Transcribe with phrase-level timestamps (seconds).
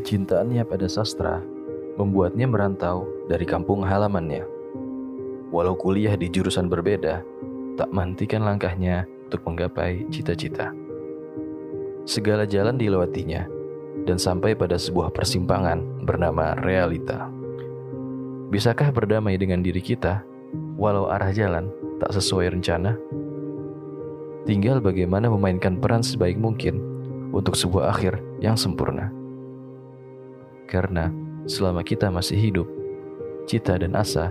[0.00, 1.44] Kecintaannya pada sastra
[2.00, 4.48] membuatnya merantau dari kampung halamannya.
[5.52, 7.20] Walau kuliah di jurusan berbeda,
[7.76, 10.72] tak mantikan langkahnya untuk menggapai cita-cita.
[12.08, 13.44] Segala jalan dilewatinya
[14.08, 17.28] dan sampai pada sebuah persimpangan bernama realita.
[18.48, 20.24] Bisakah berdamai dengan diri kita
[20.80, 21.68] walau arah jalan
[22.00, 22.96] tak sesuai rencana?
[24.48, 26.80] Tinggal bagaimana memainkan peran sebaik mungkin
[27.36, 29.19] untuk sebuah akhir yang sempurna.
[30.70, 31.10] Karena
[31.50, 32.68] selama kita masih hidup,
[33.50, 34.30] cita dan asa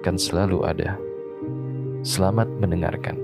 [0.00, 0.96] akan selalu ada.
[2.00, 3.20] Selamat mendengarkan.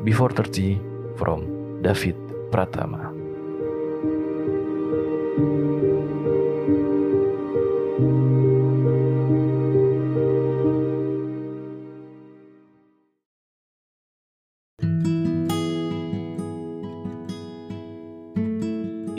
[0.00, 0.80] Before 30
[1.20, 1.44] from
[1.84, 2.16] David
[2.48, 3.12] Pratama.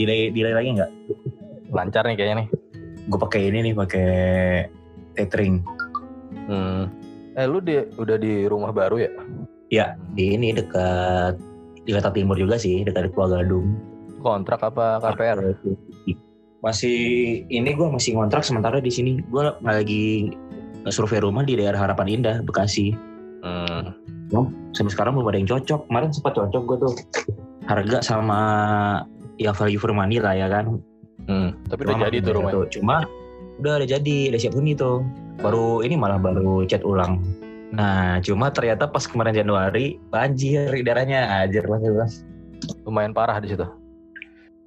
[0.04, 0.92] delay delay lagi nggak?
[1.72, 2.63] Lancar nih kayaknya nih.
[3.08, 4.10] Gue pakai ini nih, pakai
[5.18, 5.60] tethering.
[6.48, 6.88] Hmm.
[7.34, 9.12] Eh lu di, udah di rumah baru ya?
[9.74, 11.42] Ya, di ini dekat
[11.84, 13.74] di Kota Timur juga sih, dekat Kuala Gadung.
[14.24, 15.58] Kontrak apa KPR?
[16.64, 16.98] Masih
[17.52, 19.20] ini gue masih ngontrak sementara di sini.
[19.28, 20.32] Gue lagi
[20.88, 22.96] survei rumah di daerah Harapan Indah, Bekasi.
[23.44, 23.92] Hmm.
[24.72, 25.92] Sampai sekarang belum ada yang cocok.
[25.92, 26.94] Kemarin sempat cocok gue tuh.
[27.68, 28.40] Harga sama
[29.36, 30.80] ya value for money lah ya kan.
[31.30, 31.56] Hmm.
[31.68, 32.68] Tapi udah jadi tuh rumahnya.
[32.74, 32.96] Cuma
[33.62, 35.06] udah ada jadi, udah siap huni tuh.
[35.40, 37.24] Baru ini malah baru cat ulang.
[37.74, 42.14] Nah, cuma ternyata pas kemarin Januari banjir di daerahnya anjir mas mas.
[42.86, 43.66] Lumayan parah di situ.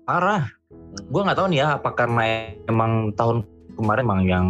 [0.03, 0.51] Parah.
[1.07, 3.47] Gue nggak tahu nih ya apa karena emang tahun
[3.79, 4.47] kemarin emang yang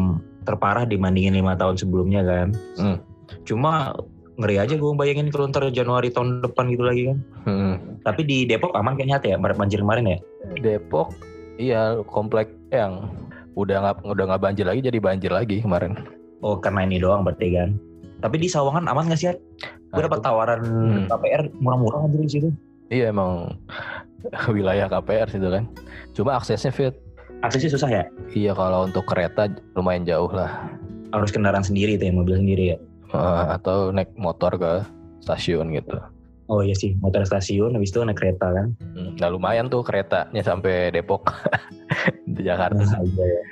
[0.49, 2.49] terparah dibandingin lima tahun sebelumnya kan.
[2.81, 2.99] Hmm.
[3.45, 3.93] Cuma
[4.41, 7.19] ngeri aja gue bayangin kalau ntar Januari tahun depan gitu lagi kan.
[7.45, 7.75] Hmm.
[8.09, 10.19] Tapi di Depok aman kayaknya ya banjir kemarin ya.
[10.65, 11.13] Depok,
[11.57, 13.09] iya komplek yang
[13.55, 15.97] udah nggak udah nggak banjir lagi jadi banjir lagi kemarin.
[16.41, 17.71] Oh karena ini doang berarti kan.
[18.17, 19.29] Tapi di Sawangan aman gak sih?
[19.93, 21.05] Gue Nah, dapat itu- tawaran Hmm.
[21.07, 22.49] KPR murah-murah di situ.
[22.89, 23.57] Iya emang
[24.53, 25.65] wilayah KPR situ kan.
[26.13, 26.95] Cuma aksesnya fit.
[27.41, 28.05] Aksesnya susah ya.
[28.33, 30.69] Iya kalau untuk kereta lumayan jauh lah.
[31.13, 32.79] Harus kendaraan sendiri tuh ya, mobil sendiri ya.
[33.07, 34.73] Eh, atau naik motor ke
[35.21, 35.97] stasiun gitu.
[36.47, 38.71] Oh iya sih, motor stasiun, habis itu naik kereta kan.
[38.95, 41.27] Hmm, Nah lumayan tuh keretanya sampai Depok
[42.37, 42.79] di Jakarta.
[42.79, 43.43] Nah, iya ya.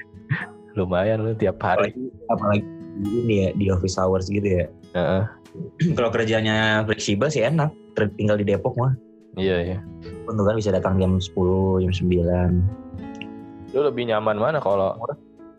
[0.79, 1.91] Lumayan lu tiap hari.
[1.91, 2.65] Apalagi, apalagi
[3.03, 4.67] ini ya, di office hours gitu ya.
[4.95, 5.23] Heeh.
[5.99, 7.75] Kalau kerjanya fleksibel sih enak,
[8.15, 8.95] tinggal di Depok mah.
[9.35, 9.79] Iya iya.
[10.31, 13.75] Untuk kan bisa datang jam 10, jam 9.
[13.75, 14.95] Lu lebih nyaman mana kalau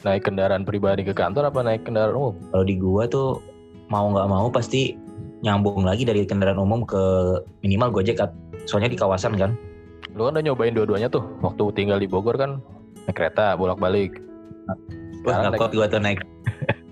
[0.08, 2.36] naik kendaraan pribadi ke kantor apa naik kendaraan umum?
[2.56, 3.44] Kalau di gua tuh
[3.92, 4.96] mau nggak mau pasti
[5.46, 7.02] nyambung lagi dari kendaraan umum ke
[7.62, 8.34] minimal Gojek kan.
[8.66, 9.54] Soalnya di kawasan kan.
[10.18, 11.22] Lu kan udah nyobain dua-duanya tuh.
[11.46, 12.58] Waktu tinggal di Bogor kan
[13.06, 14.18] naik kereta bolak-balik.
[15.22, 16.26] Wah, nggak kuat gua tuh naik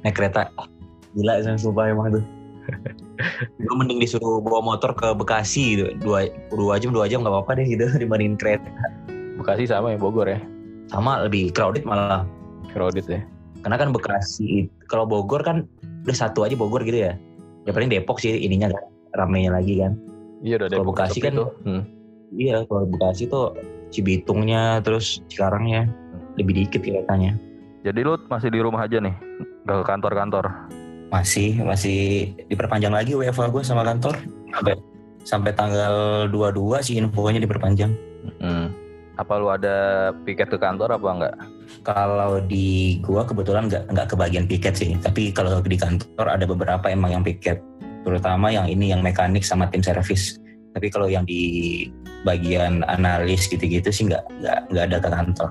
[0.05, 0.53] naik kereta.
[1.17, 2.25] Gila sih sumpah emang tuh.
[3.59, 5.85] gue mending disuruh bawa motor ke Bekasi gitu.
[5.99, 8.69] Dua, dua jam, dua jam nggak apa-apa deh gitu dibandingin kereta.
[9.41, 10.39] Bekasi sama ya Bogor ya.
[10.87, 12.23] Sama lebih crowded malah.
[12.71, 13.21] Crowded ya.
[13.63, 15.65] Karena kan Bekasi, kalau Bogor kan
[16.03, 17.15] udah satu aja Bogor gitu ya.
[17.63, 18.83] Ya paling Depok sih ininya kan,
[19.15, 19.95] ramenya lagi kan.
[20.43, 21.49] Iya udah Kalau Depok Bekasi kan- tuh.
[21.63, 21.83] Hmm.
[22.33, 23.45] Iya, kalau Bekasi tuh
[23.93, 25.85] Cibitungnya, terus Cikarangnya
[26.35, 27.37] lebih dikit keretanya.
[27.85, 29.13] Jadi lu masih di rumah aja nih,
[29.69, 30.45] gak ke kantor-kantor.
[31.13, 34.17] Masih, masih diperpanjang lagi WFH gue sama kantor.
[34.49, 34.73] Sampai,
[35.21, 37.93] sampai tanggal 22 sih infonya diperpanjang.
[38.41, 38.73] Hmm.
[39.13, 41.35] Apa lu ada piket ke kantor apa enggak?
[41.83, 46.85] Kalau di gua kebetulan nggak nggak kebagian piket sih, tapi kalau di kantor ada beberapa
[46.87, 47.59] emang yang piket,
[48.07, 50.39] terutama yang ini yang mekanik sama tim servis.
[50.73, 51.85] Tapi kalau yang di
[52.25, 55.49] bagian analis gitu-gitu sih nggak nggak nggak ada ke kantor.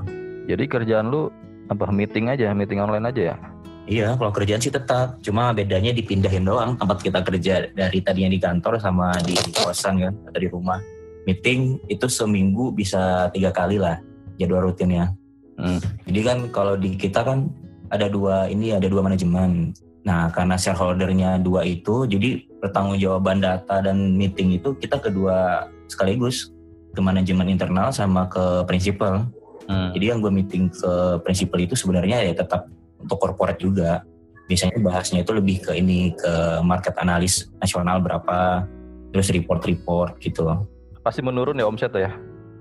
[0.50, 1.30] Jadi kerjaan lu
[1.70, 3.36] apa meeting aja, meeting online aja ya?
[3.82, 8.38] Iya, kalau kerjaan sih tetap, cuma bedanya dipindahin doang tempat kita kerja dari tadinya di
[8.38, 10.78] kantor sama di kosan kan atau di rumah.
[11.26, 13.98] Meeting itu seminggu bisa tiga kali lah
[14.38, 15.10] jadwal rutinnya.
[15.58, 15.82] Hmm.
[16.12, 17.48] Jadi kan kalau di kita kan
[17.88, 19.72] ada dua ini ada dua manajemen.
[20.04, 26.52] Nah karena shareholdernya dua itu, jadi pertanggungjawaban data dan meeting itu kita kedua sekaligus
[26.92, 29.24] ke manajemen internal sama ke prinsipal.
[29.64, 29.88] Hmm.
[29.96, 32.68] Jadi yang gue meeting ke prinsipal itu sebenarnya ya tetap
[33.00, 34.04] untuk corporate juga.
[34.52, 38.68] Biasanya bahasnya itu lebih ke ini ke market analis nasional berapa,
[39.16, 40.68] terus report-report gitu loh.
[41.00, 42.12] Pasti menurun ya omset ya?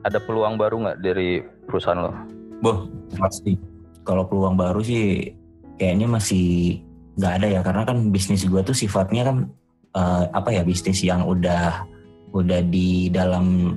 [0.08, 2.41] Ada peluang baru nggak dari perusahaan lo?
[2.62, 2.86] Boh,
[3.18, 3.58] pasti.
[4.06, 5.34] Kalau peluang baru sih
[5.82, 6.78] kayaknya masih
[7.18, 7.62] nggak ada ya.
[7.66, 9.38] Karena kan bisnis gue tuh sifatnya kan
[9.98, 11.86] eh, apa ya bisnis yang udah
[12.32, 13.76] udah di dalam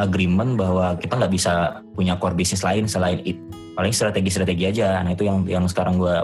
[0.00, 3.44] agreement bahwa kita nggak bisa punya core bisnis lain selain it-
[3.76, 5.04] paling strategi-strategi aja.
[5.04, 6.16] Nah itu yang yang sekarang gue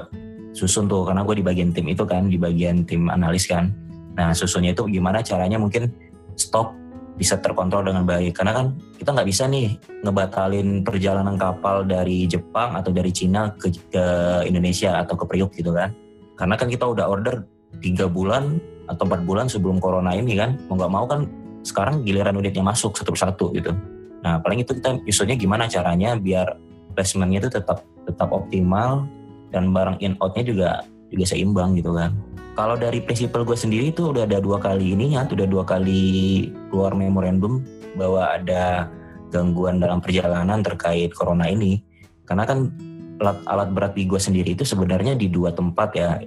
[0.57, 1.05] susun tuh.
[1.05, 3.69] Karena gue di bagian tim itu kan di bagian tim analis kan.
[4.17, 5.93] Nah susunnya itu gimana caranya mungkin
[6.35, 6.73] stop
[7.19, 8.39] bisa terkontrol dengan baik.
[8.39, 9.75] Karena kan kita nggak bisa nih
[10.07, 14.05] ngebatalin perjalanan kapal dari Jepang atau dari Cina ke, ke
[14.47, 15.91] Indonesia atau ke Priuk gitu kan.
[16.39, 17.43] Karena kan kita udah order
[17.83, 20.55] tiga bulan atau empat bulan sebelum corona ini kan.
[20.71, 21.27] Mau nggak mau kan
[21.67, 23.75] sekarang giliran unitnya masuk satu persatu gitu.
[24.23, 26.55] Nah paling itu kita nyusunnya gimana caranya biar
[26.95, 29.05] placementnya itu tetap tetap optimal
[29.51, 30.71] dan barang in outnya juga
[31.09, 32.13] juga seimbang gitu kan
[32.59, 36.91] kalau dari prinsipal gue sendiri itu udah ada dua kali ininya, udah dua kali keluar
[36.91, 37.63] memorandum
[37.95, 38.91] bahwa ada
[39.31, 41.79] gangguan dalam perjalanan terkait corona ini.
[42.27, 42.75] Karena kan
[43.23, 46.19] alat, alat berat di gue sendiri itu sebenarnya di dua tempat ya.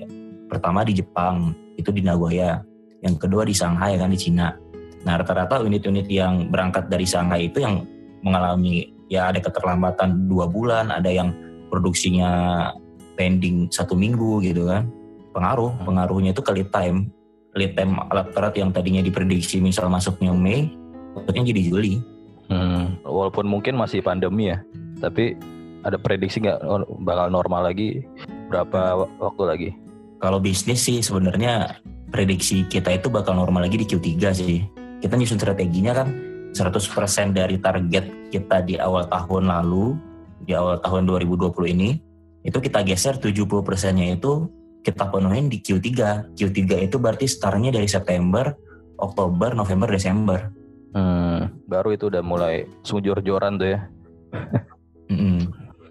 [0.48, 2.64] Pertama di Jepang, itu di Nagoya.
[3.04, 4.56] Yang kedua di Shanghai kan di Cina.
[5.04, 7.84] Nah rata-rata unit-unit yang berangkat dari Shanghai itu yang
[8.24, 11.36] mengalami ya ada keterlambatan dua bulan, ada yang
[11.68, 12.72] produksinya
[13.22, 14.90] pending satu minggu gitu kan.
[15.38, 17.14] Pengaruh pengaruhnya itu ke lead time.
[17.54, 20.74] Lead time alat berat yang tadinya diprediksi misal masuknya Mei
[21.14, 21.94] maksudnya jadi Juli.
[22.50, 24.60] Hmm, walaupun mungkin masih pandemi ya
[25.00, 25.40] tapi
[25.88, 26.62] ada prediksi nggak
[27.06, 28.02] bakal normal lagi
[28.50, 29.70] berapa waktu lagi?
[30.22, 31.82] Kalau bisnis sih sebenarnya
[32.12, 34.66] prediksi kita itu bakal normal lagi di Q3 sih.
[35.02, 36.14] Kita nyusun strateginya kan
[36.54, 39.98] 100% dari target kita di awal tahun lalu
[40.46, 41.90] di awal tahun 2020 ini
[42.42, 44.50] itu kita geser 70 persennya itu
[44.82, 45.90] kita penuhin di Q3.
[46.34, 46.60] Q3
[46.90, 48.50] itu berarti startnya dari September,
[48.98, 50.50] Oktober, November, Desember.
[50.92, 53.80] Hmm, baru itu udah mulai sujur-joran tuh ya.
[55.08, 55.42] mm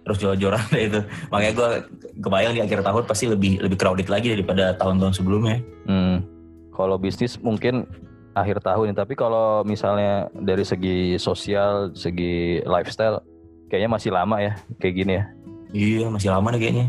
[0.00, 1.00] Terus jor-joran itu.
[1.30, 1.70] Makanya gue
[2.18, 5.62] kebayang di akhir tahun pasti lebih lebih crowded lagi daripada tahun-tahun sebelumnya.
[5.86, 6.26] Hmm.
[6.74, 7.86] Kalau bisnis mungkin
[8.34, 13.22] akhir tahun, tapi kalau misalnya dari segi sosial, segi lifestyle,
[13.70, 15.24] kayaknya masih lama ya, kayak gini ya.
[15.70, 16.86] Iya, masih lama nih kayaknya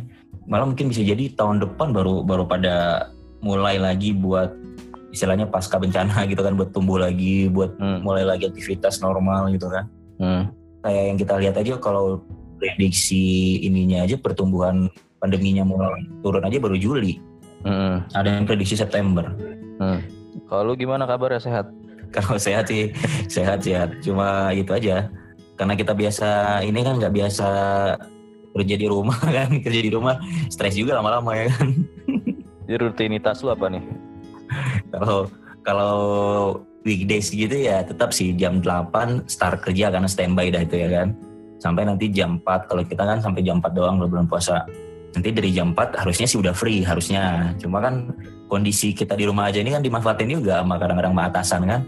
[0.50, 3.08] malah mungkin bisa jadi tahun depan baru baru pada
[3.40, 4.54] mulai lagi buat
[5.16, 8.02] istilahnya pasca bencana gitu kan buat tumbuh lagi buat hmm.
[8.02, 9.86] mulai lagi aktivitas normal gitu kan
[10.20, 10.44] hmm.
[10.84, 12.20] kayak yang kita lihat aja kalau
[12.60, 14.92] prediksi ininya aja pertumbuhan
[15.24, 17.22] pandeminya mulai turun aja baru Juli
[17.66, 18.12] hmm.
[18.12, 19.32] ada yang prediksi September
[19.80, 20.00] hmm.
[20.50, 21.70] kalau gimana kabar ya sehat
[22.16, 22.92] kalau sehat sih
[23.30, 25.08] sehat sehat cuma itu aja
[25.56, 27.50] karena kita biasa ini kan nggak biasa
[28.56, 29.50] kerja di rumah kan?
[29.60, 30.20] Kerja di rumah
[30.52, 31.70] stres juga lama-lama ya kan?
[32.68, 33.84] Jadi rutinitas lu apa nih?
[34.92, 35.28] Kalau
[35.62, 35.96] kalau
[36.82, 41.16] weekdays gitu ya tetap sih jam 8 start kerja karena standby dah itu ya kan?
[41.62, 44.66] Sampai nanti jam 4 kalau kita kan sampai jam 4 doang bulan puasa.
[45.12, 47.54] Nanti dari jam 4 harusnya sih udah free harusnya.
[47.62, 48.10] Cuma kan
[48.50, 51.82] kondisi kita di rumah aja ini kan dimanfaatin juga sama kadang-kadang atasan kan?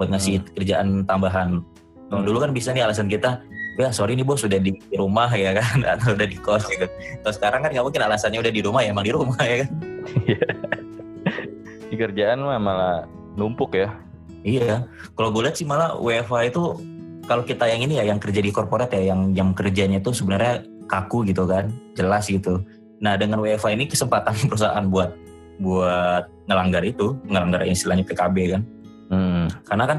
[0.00, 0.48] Buat ngasih hmm.
[0.56, 1.60] kerjaan tambahan.
[2.08, 2.28] Kalau hmm.
[2.30, 3.42] dulu kan bisa nih alasan kita
[3.78, 6.90] ya sorry nih bos sudah di rumah ya kan atau udah di kos gitu.
[7.22, 9.70] Terus sekarang kan nggak mungkin alasannya udah di rumah ya emang di rumah ya kan.
[10.26, 10.46] Iya.
[11.88, 12.96] di kerjaan mah malah
[13.38, 13.94] numpuk ya.
[14.42, 14.84] Iya.
[15.14, 16.62] Kalau gue lihat sih malah WFH itu
[17.30, 20.64] kalau kita yang ini ya yang kerja di korporat ya yang jam kerjanya itu sebenarnya
[20.88, 22.64] kaku gitu kan, jelas gitu.
[22.98, 25.14] Nah dengan WFH ini kesempatan perusahaan buat
[25.62, 28.62] buat ngelanggar itu, ngelanggar istilahnya PKB kan.
[29.08, 29.46] Hmm.
[29.64, 29.98] Karena kan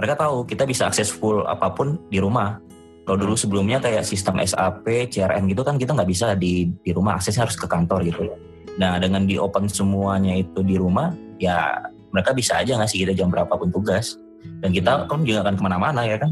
[0.00, 2.58] mereka tahu kita bisa akses full apa pun di rumah
[3.02, 7.18] kalau dulu sebelumnya kayak sistem SAP, CRM gitu kan kita nggak bisa di di rumah
[7.18, 8.30] aksesnya harus ke kantor gitu.
[8.78, 11.10] Nah dengan di open semuanya itu di rumah,
[11.42, 14.20] ya mereka bisa aja ngasih kita jam berapapun tugas.
[14.62, 15.10] Dan kita hmm.
[15.10, 16.30] kan juga akan ke mana-mana ya kan.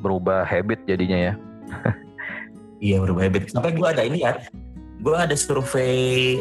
[0.00, 1.32] Berubah habit jadinya ya.
[2.86, 3.52] iya berubah habit.
[3.52, 4.40] Sampai gue ada ini ya,
[5.04, 6.40] gue ada survei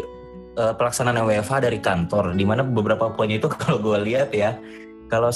[0.56, 4.56] uh, pelaksanaan WFH dari kantor, di mana beberapa poinnya itu kalau gue lihat ya,
[5.10, 5.34] kalau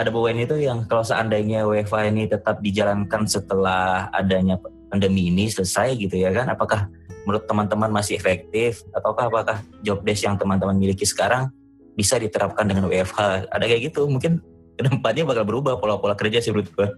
[0.00, 4.56] ada poin itu yang kalau seandainya WFA ini tetap dijalankan setelah adanya
[4.88, 6.48] pandemi ini selesai gitu ya kan?
[6.48, 6.88] Apakah
[7.28, 8.82] menurut teman-teman masih efektif?
[8.96, 11.52] Ataukah apakah job desk yang teman-teman miliki sekarang
[11.94, 14.40] bisa diterapkan dengan WFH ada kayak gitu mungkin
[14.80, 16.88] ke depannya bakal berubah pola-pola kerja sih menurut gue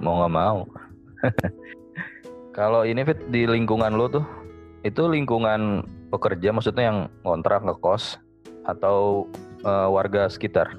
[0.00, 0.64] mau nggak mau.
[2.58, 4.24] Kalau ini fit di lingkungan lo tuh
[4.82, 8.16] itu lingkungan pekerja maksudnya yang ngontrak ngekos
[8.64, 9.28] atau
[9.68, 10.72] uh, warga sekitar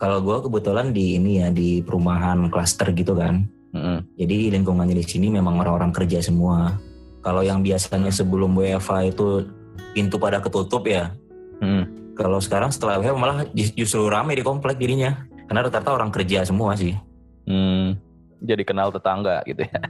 [0.00, 3.44] kalau gue kebetulan di ini ya di perumahan klaster gitu kan.
[3.76, 3.98] Mm-hmm.
[4.16, 6.80] Jadi lingkungannya di sini memang orang-orang kerja semua.
[7.20, 9.44] Kalau yang biasanya sebelum WFA itu
[9.92, 11.12] pintu pada ketutup ya.
[11.60, 12.16] Mm.
[12.16, 15.20] Kalau sekarang setelah WFA malah justru ramai di komplek dirinya.
[15.44, 16.96] Karena rata-rata orang kerja semua sih.
[17.44, 17.98] Hmm.
[18.40, 19.82] Jadi kenal tetangga gitu ya.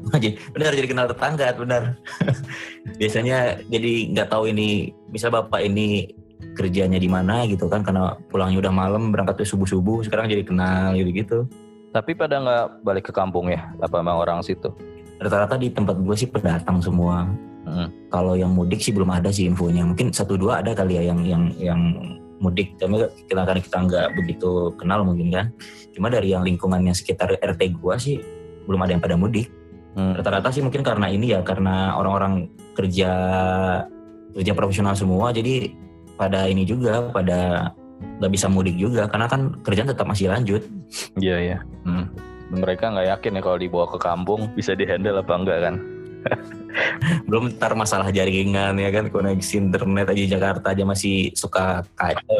[0.54, 1.98] benar jadi kenal tetangga benar.
[3.00, 6.14] biasanya jadi nggak tahu ini bisa bapak ini
[6.56, 10.96] kerjanya di mana gitu kan karena pulangnya udah malam berangkat subuh subuh sekarang jadi kenal
[10.96, 11.38] gitu gitu
[11.90, 14.70] tapi pada nggak balik ke kampung ya apa emang orang situ
[15.20, 17.28] rata-rata di tempat gue sih pendatang semua.
[17.68, 18.08] Mm.
[18.08, 19.84] Kalau yang mudik sih belum ada sih infonya.
[19.84, 21.80] Mungkin satu dua ada kali ya yang yang yang
[22.40, 22.74] mudik.
[22.80, 25.46] Tapi kita karena kita nggak begitu kenal mungkin kan.
[25.92, 28.16] Cuma dari yang lingkungannya sekitar RT gue sih
[28.64, 29.52] belum ada yang pada mudik.
[29.92, 30.16] Hmm.
[30.16, 33.12] Rata-rata sih mungkin karena ini ya karena orang-orang kerja
[34.32, 35.36] kerja profesional semua.
[35.36, 35.76] Jadi
[36.20, 37.72] pada ini juga pada
[38.20, 40.60] nggak bisa mudik juga karena kan kerjaan tetap masih lanjut.
[41.16, 41.58] Iya iya.
[41.88, 42.12] Hmm.
[42.52, 45.74] Mereka nggak yakin ya kalau dibawa ke kampung bisa dihandle apa enggak kan?
[47.28, 52.36] Belum ntar masalah jaringan ya kan koneksi internet aja Jakarta aja masih suka kacau.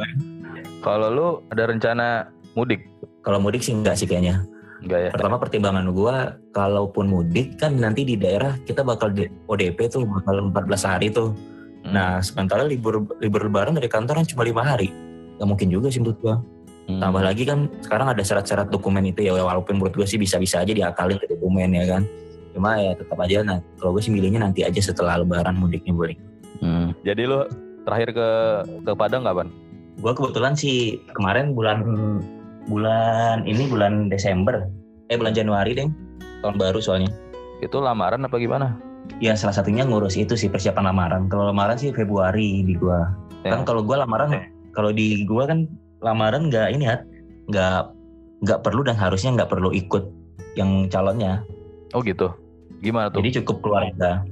[0.85, 2.85] Kalau lu ada rencana mudik?
[3.25, 4.45] Kalau mudik sih enggak sih kayaknya.
[4.85, 5.11] Enggak ya?
[5.13, 10.53] Pertama pertimbangan gua kalaupun mudik kan nanti di daerah kita bakal di ODP tuh bakal
[10.53, 11.33] 14 hari tuh.
[11.85, 11.93] Hmm.
[11.97, 14.93] Nah sementara libur libur lebaran dari kantor kan cuma lima hari.
[15.41, 16.37] Gak mungkin juga sih menurut gua.
[16.91, 17.01] Hmm.
[17.01, 20.73] Tambah lagi kan sekarang ada syarat-syarat dokumen itu ya walaupun menurut gue sih bisa-bisa aja
[20.75, 22.03] diakalin ke dokumen ya kan.
[22.51, 26.17] Cuma ya tetap aja nah kalau gue sih milihnya nanti aja setelah lebaran mudiknya boleh.
[26.61, 26.93] Hmm.
[27.07, 27.47] Jadi lu
[27.87, 28.29] terakhir ke
[28.85, 29.49] ke Padang kapan?
[30.01, 31.79] Gue kebetulan sih kemarin bulan
[32.69, 34.69] bulan ini bulan Desember
[35.09, 35.89] eh bulan Januari deh
[36.43, 37.13] tahun baru soalnya.
[37.61, 38.90] Itu lamaran apa gimana?
[39.19, 41.23] Ya salah satunya ngurus itu sih persiapan lamaran.
[41.27, 43.11] Kalau lamaran sih Februari di gua.
[43.43, 43.59] Ya.
[43.59, 45.67] Kan kalau gua lamaran kalau di gua kan
[46.01, 47.03] lamaran nggak ini ya
[47.51, 47.81] nggak
[48.47, 50.07] nggak perlu dan harusnya nggak perlu ikut
[50.55, 51.43] yang calonnya.
[51.93, 52.31] Oh gitu.
[52.81, 53.21] Gimana tuh?
[53.21, 54.25] Jadi cukup keluarga.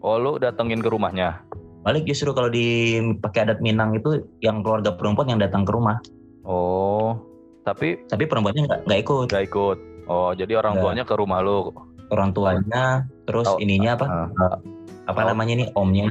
[0.00, 1.42] Oh lu datengin ke rumahnya?
[1.82, 5.98] Balik justru kalau di pakai adat Minang itu yang keluarga perempuan yang datang ke rumah.
[6.46, 7.18] Oh.
[7.62, 9.26] Tapi Tapi perempuannya nggak nggak ikut.
[9.30, 9.78] gak ikut.
[10.10, 10.82] Oh jadi orang Nggak.
[10.82, 11.70] tuanya ke rumah lu?
[12.12, 14.06] Orang tuanya terus Oh, ininya apa?
[14.06, 14.28] Ah.
[15.08, 15.28] Apa Oh.
[15.32, 16.04] namanya nih omnya?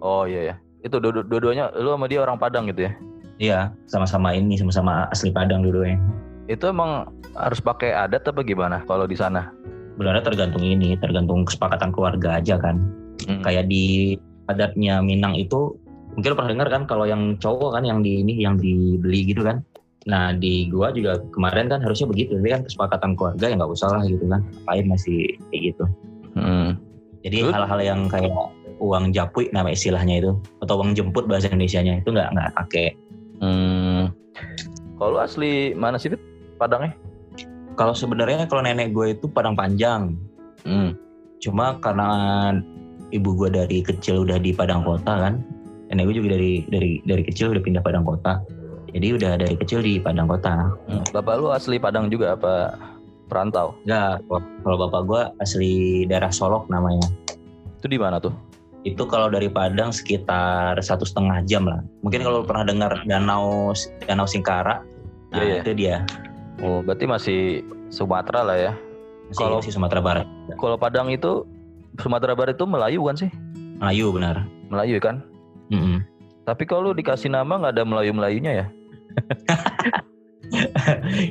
[0.00, 0.54] Oh iya ya.
[0.80, 2.92] Itu dua- dua-duanya lu sama dia orang Padang gitu ya?
[3.36, 6.00] Iya sama-sama ini sama-sama asli Padang dulu ya.
[6.48, 9.52] Itu emang harus pakai adat apa gimana kalau di sana?
[9.92, 12.80] Sebenarnya tergantung ini, tergantung kesepakatan keluarga aja kan.
[13.16, 13.40] Hmm.
[13.40, 14.12] kayak di
[14.46, 15.72] adatnya Minang itu
[16.12, 19.40] mungkin lo pernah dengar kan kalau yang cowok kan yang di ini yang dibeli gitu
[19.40, 19.64] kan
[20.06, 23.88] nah di gua juga kemarin kan harusnya begitu tapi kan kesepakatan keluarga ya nggak usah
[23.90, 25.18] lah gitu kan ngapain masih
[25.50, 25.84] kayak gitu
[26.36, 26.76] Hmm.
[27.24, 28.28] jadi hal-hal yang kayak
[28.76, 32.88] uang japui nama istilahnya itu atau uang jemput bahasa Indonesia-nya itu nggak nggak pakai
[33.36, 34.08] Hmm.
[34.96, 36.08] Kalau lu asli mana sih?
[36.56, 36.96] Padangnya?
[37.76, 40.16] kalau sebenarnya kalau nenek gue itu Padang Panjang
[40.64, 40.96] Hmm.
[41.38, 42.08] cuma karena
[43.12, 45.44] ibu gua dari kecil udah di Padang Kota kan
[45.92, 48.40] nenek gue juga dari dari dari kecil udah pindah Padang Kota
[48.90, 51.02] jadi udah dari kecil di Padang Kota Hmm.
[51.10, 52.76] Bapak lu asli Padang juga apa
[53.26, 53.74] perantau?
[53.82, 54.22] Enggak,
[54.62, 57.06] kalau bapak gua asli daerah Solok namanya.
[57.78, 58.30] Itu di mana tuh?
[58.86, 61.82] Itu kalau dari Padang sekitar satu setengah jam lah.
[62.06, 63.74] Mungkin kalau pernah dengar danau
[64.06, 64.78] danau Singkara,
[65.30, 65.60] nah Iya, iya.
[65.60, 65.96] itu dia.
[66.62, 67.40] Oh, berarti masih
[67.90, 68.72] Sumatera lah ya.
[69.26, 70.26] Masih, Kalau- masih Sumatera Barat.
[70.54, 71.42] Kalau Padang itu
[71.98, 73.30] Sumatera Barat itu Melayu kan sih?
[73.82, 74.46] Melayu benar.
[74.70, 75.18] Melayu kan?
[75.68, 75.98] Mm-mm.
[76.46, 78.66] Tapi kalau dikasih nama nggak ada Melayu-Melayunya ya?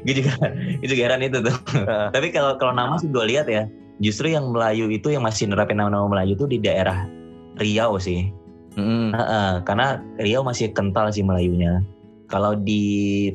[0.06, 0.32] Gue juga
[0.82, 1.56] gue juga heran itu tuh.
[2.12, 3.70] Tapi kalau kalau nama sih gue lihat ya,
[4.04, 7.08] justru yang Melayu itu yang masih nerapin nama-nama Melayu itu di daerah
[7.56, 8.28] Riau sih.
[8.76, 9.16] Hmm.
[9.16, 11.80] Heeh, karena Riau masih kental sih Melayunya.
[12.28, 13.32] Kalau di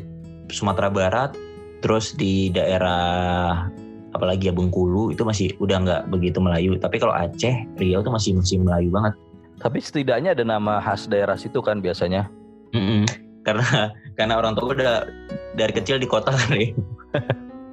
[0.52, 1.32] Sumatera Barat,
[1.80, 3.64] terus di daerah
[4.12, 6.76] apalagi ya Bengkulu itu masih udah nggak begitu Melayu.
[6.76, 9.14] Tapi kalau Aceh, Riau tuh masih masih Melayu banget.
[9.60, 12.28] Tapi setidaknya ada nama khas daerah situ kan biasanya.
[12.76, 13.29] Mm-mm.
[13.40, 15.08] Karena karena orang tua udah
[15.54, 16.76] dari kecil di kota kali.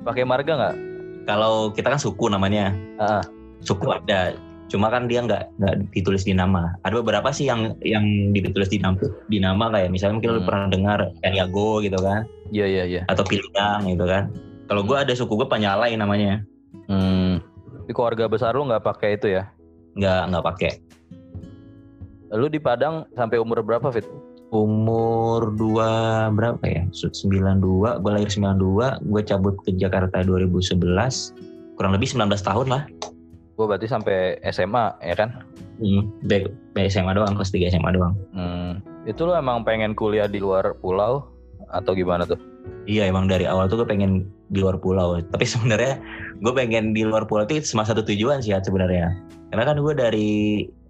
[0.01, 0.75] Pakai marga nggak?
[1.27, 3.19] Kalau kita kan suku namanya, Ah,
[3.59, 4.31] suku ada.
[4.67, 6.75] Cuma kan dia nggak nggak ditulis di nama.
[6.83, 8.95] Ada beberapa sih yang yang ditulis di nama,
[9.27, 10.47] di nama kayak misalnya mungkin lu Hmm.
[10.47, 12.23] pernah dengar Kaniago gitu kan.
[12.47, 13.01] iya iya iya.
[13.11, 14.31] atau Piliang gitu kan.
[14.67, 16.43] Kalau gue ada suku gue Panyalai namanya,
[16.87, 17.43] Hmm.
[17.83, 19.47] Di keluarga besar lu nggak pakai itu ya?
[19.95, 20.71] nggak nggak pakai.
[22.35, 24.03] Lu di Padang sampai umur berapa Fit?
[24.47, 25.91] Umur dua
[26.31, 26.87] berapa ya?
[26.95, 30.79] 92, gue lahir 92, gue cabut ke Jakarta 2011,
[31.75, 32.83] kurang lebih 19 tahun lah.
[33.59, 35.43] Gue berarti sampai SMA ya kan?
[35.83, 36.53] Hmm, baik,
[36.87, 38.15] SMA doang, kelas 3 SMA doang.
[38.31, 38.79] Hmm.
[39.03, 41.27] Itu lu emang pengen kuliah di luar pulau
[41.71, 42.39] atau gimana tuh?
[42.87, 45.19] Iya emang dari awal tuh gue pengen di luar pulau.
[45.19, 45.99] Tapi sebenarnya
[46.39, 49.11] gue pengen di luar pulau itu cuma satu tujuan sih ya sebenarnya.
[49.51, 50.29] Karena kan gue dari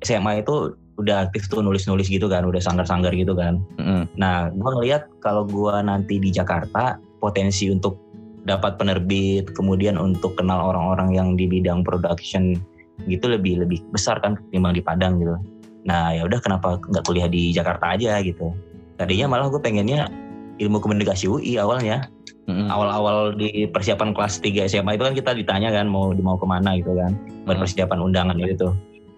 [0.05, 3.61] SMA itu udah aktif tuh nulis-nulis gitu kan, udah sanggar-sanggar gitu kan.
[3.77, 4.09] Hmm.
[4.17, 8.01] Nah, gue ngeliat kalau gue nanti di Jakarta, potensi untuk
[8.49, 12.57] dapat penerbit, kemudian untuk kenal orang-orang yang di bidang production
[13.05, 15.37] gitu lebih lebih besar kan ketimbang di Padang gitu.
[15.85, 18.51] Nah, ya udah kenapa nggak kuliah di Jakarta aja gitu.
[18.97, 20.09] Tadinya malah gue pengennya
[20.57, 22.09] ilmu komunikasi UI awalnya.
[22.47, 22.63] Hmm.
[22.63, 22.67] Mm-hmm.
[22.71, 26.79] Awal-awal di persiapan kelas 3 SMA itu kan kita ditanya kan mau mau ke mana
[26.79, 27.11] gitu kan.
[27.43, 28.71] Buat persiapan undangan itu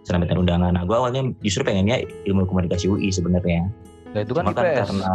[0.10, 0.74] senampitan undangan.
[0.74, 3.70] Nah, gue awalnya justru pengennya ilmu komunikasi UI sebenarnya.
[4.18, 4.66] Nah, itu kan Cuma IPS.
[4.66, 5.14] Kan karena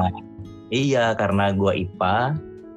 [0.71, 2.17] iya karena gue IPA.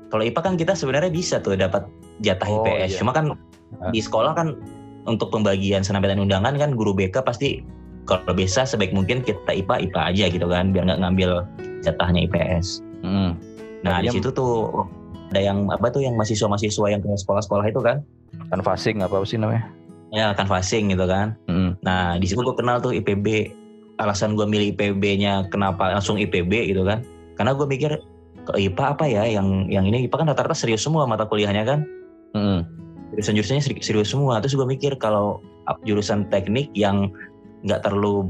[0.10, 1.86] Kalau IPA kan kita sebenarnya bisa tuh dapat
[2.26, 2.98] jatah oh, IPS.
[2.98, 3.00] Iya.
[3.06, 3.38] Cuma kan
[3.78, 3.94] nah.
[3.94, 4.58] di sekolah kan
[5.06, 7.62] untuk pembagian senampitan undangan kan guru BK pasti
[8.10, 11.46] kalau bisa sebaik mungkin kita IPA IPA aja gitu kan biar nggak ngambil
[11.86, 12.82] jatahnya IPS.
[13.06, 13.38] Hmm.
[13.86, 14.84] Nah di situ tuh
[15.32, 18.02] ada yang apa tuh yang mahasiswa-mahasiswa yang ke sekolah-sekolah itu kan?
[18.48, 19.68] Canvassing apa sih namanya?
[20.16, 21.36] Ya canvassing gitu kan.
[21.52, 21.76] Hmm.
[21.84, 23.52] Nah di situ gue kenal tuh IPB.
[23.98, 27.02] Alasan gue milih IPB-nya kenapa langsung IPB gitu kan?
[27.34, 27.98] Karena gue mikir
[28.46, 31.80] ke IPA apa ya yang yang ini IPA kan rata-rata serius semua mata kuliahnya kan?
[32.38, 32.62] Hmm.
[33.18, 34.38] Jurusan-jurusannya serius semua.
[34.40, 35.42] Terus gue mikir kalau
[35.84, 37.10] jurusan teknik yang
[37.66, 38.30] nggak terlalu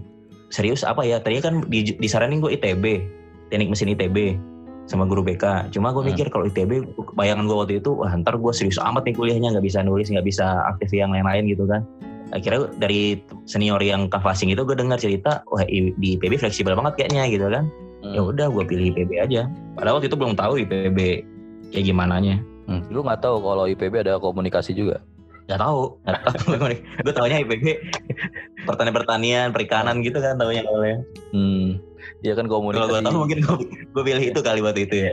[0.50, 1.20] serius apa ya?
[1.20, 3.04] Tadinya kan di, disaranin gue ITB,
[3.52, 4.40] teknik mesin ITB
[4.88, 5.70] sama guru BK.
[5.76, 6.12] Cuma gue hmm.
[6.16, 9.66] mikir kalau ITB, bayangan gue waktu itu, wah ntar gue serius amat nih kuliahnya, nggak
[9.68, 11.84] bisa nulis, nggak bisa aktif yang lain-lain gitu kan.
[12.32, 17.28] Akhirnya dari senior yang canvassing itu gue dengar cerita, wah di IPB fleksibel banget kayaknya
[17.28, 17.68] gitu kan.
[18.04, 18.16] Hmm.
[18.16, 19.52] Ya udah gue pilih IPB aja.
[19.76, 20.98] Padahal waktu itu belum tahu IPB
[21.76, 22.40] kayak gimana nya.
[22.68, 22.84] Hmm.
[22.92, 25.04] Lu nggak tahu kalau IPB ada komunikasi juga?
[25.48, 26.60] Gak tahu, gak tahu.
[27.08, 27.66] gue taunya IPB
[28.68, 31.00] pertanian pertanian, perikanan gitu kan taunya awalnya.
[31.32, 31.80] Hmm.
[32.26, 32.82] Iya kan komunikasi.
[32.82, 33.40] Kalau gue tahu mungkin
[33.94, 35.12] gue pilih itu kali waktu itu ya.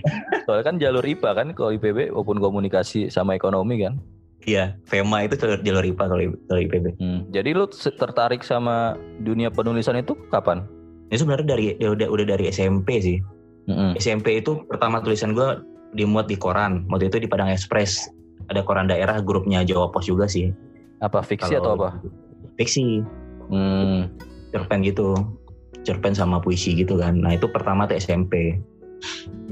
[0.49, 4.01] Soalnya kan jalur IPA kan kalau IPB walaupun komunikasi sama ekonomi kan.
[4.45, 6.87] Iya, FEMA itu jalur, jalur IPA kalau, kalau IPB.
[7.01, 7.21] Hmm.
[7.33, 10.65] Jadi lu tertarik sama dunia penulisan itu kapan?
[11.09, 13.21] Ini sebenarnya dari ya udah udah dari SMP sih.
[13.65, 13.97] Mm-hmm.
[13.97, 15.65] SMP itu pertama tulisan gue
[15.97, 16.85] dimuat di koran.
[16.93, 18.09] Waktu itu di Padang Express.
[18.53, 20.53] Ada koran daerah grupnya Jawa Pos juga sih.
[21.01, 21.91] Apa fiksi kalau, atau apa?
[22.61, 23.01] Fiksi.
[23.49, 24.13] Hmm.
[24.53, 25.17] Cerpen gitu
[25.85, 27.21] cerpen sama puisi gitu kan.
[27.21, 28.59] Nah itu pertama tuh SMP.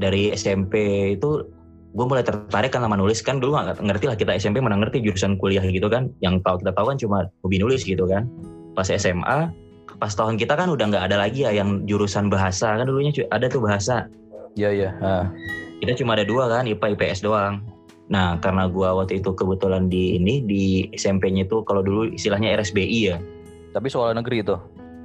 [0.01, 0.75] Dari SMP
[1.15, 1.45] itu
[1.93, 3.39] gue mulai tertarik kan sama nulis kan.
[3.39, 6.09] Dulu nggak ngerti lah kita SMP mana ngerti jurusan kuliah gitu kan.
[6.25, 8.27] Yang tahu kita tahu kan cuma hobi nulis gitu kan.
[8.73, 9.53] Pas SMA
[10.01, 12.81] pas tahun kita kan udah nggak ada lagi ya yang jurusan bahasa.
[12.81, 14.09] Kan dulunya ada tuh bahasa.
[14.57, 14.91] Iya iya
[15.83, 17.61] kita cuma ada dua kan IPA IPS doang.
[18.07, 20.65] Nah karena gue waktu itu kebetulan di ini di
[20.95, 23.19] SMP-nya itu kalau dulu istilahnya RSBI ya.
[23.73, 24.53] Tapi soal negeri itu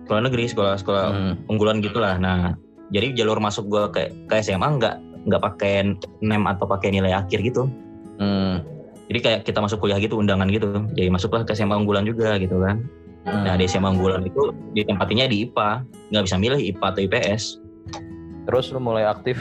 [0.08, 1.52] sekolah negeri sekolah-sekolah hmm.
[1.52, 2.56] unggulan gitulah nah
[2.96, 4.96] jadi jalur masuk gue ke ke SMA nggak
[5.28, 7.67] nggak pakai nem atau pakai nilai akhir gitu
[8.24, 8.63] hmm.
[9.12, 12.63] jadi kayak kita masuk kuliah gitu undangan gitu jadi masuklah ke SMA unggulan juga gitu
[12.63, 12.88] kan
[13.28, 13.43] hmm.
[13.43, 15.84] nah di SMA unggulan itu ditempatinya di IPA
[16.15, 17.43] nggak bisa milih IPA atau IPS
[18.48, 19.36] terus lu mulai aktif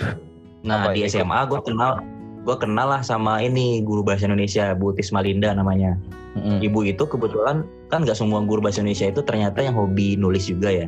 [0.66, 2.02] nah di SMA gue kenal
[2.42, 5.94] gue kenal lah sama ini guru bahasa Indonesia Bu Tisma Linda namanya
[6.35, 6.59] hmm.
[6.62, 10.70] ibu itu kebetulan kan nggak semua guru bahasa Indonesia itu ternyata yang hobi nulis juga
[10.70, 10.87] ya.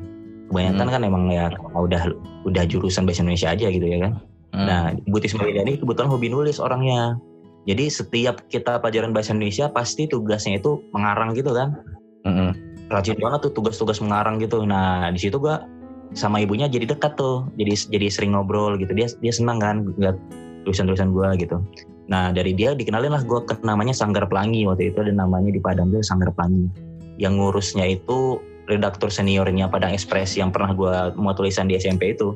[0.49, 0.95] Kebanyakan hmm.
[0.97, 2.03] kan emang ya udah
[2.49, 4.13] udah jurusan bahasa Indonesia aja gitu ya kan.
[4.49, 4.65] Hmm.
[4.65, 7.21] nah ibu Tisma ini kebetulan hobi nulis orangnya.
[7.69, 11.77] Jadi setiap kita pelajaran bahasa Indonesia pasti tugasnya itu mengarang gitu kan.
[12.25, 12.53] Hmm.
[12.89, 14.65] rajin banget tuh tugas-tugas mengarang gitu.
[14.65, 15.69] Nah di situ gua
[16.17, 17.45] sama ibunya jadi dekat tuh.
[17.61, 18.97] Jadi jadi sering ngobrol gitu.
[18.97, 20.17] Dia dia senang kan lihat
[20.65, 21.61] tulisan-tulisan gua gitu.
[22.09, 24.65] Nah dari dia dikenalin lah gue ke namanya Sanggar Pelangi.
[24.65, 26.88] Waktu itu ada namanya di Padang tuh Sanggar Pelangi.
[27.19, 28.39] Yang ngurusnya itu
[28.71, 32.35] redaktur seniornya Padang Express yang pernah gue mau tulisan di SMP itu.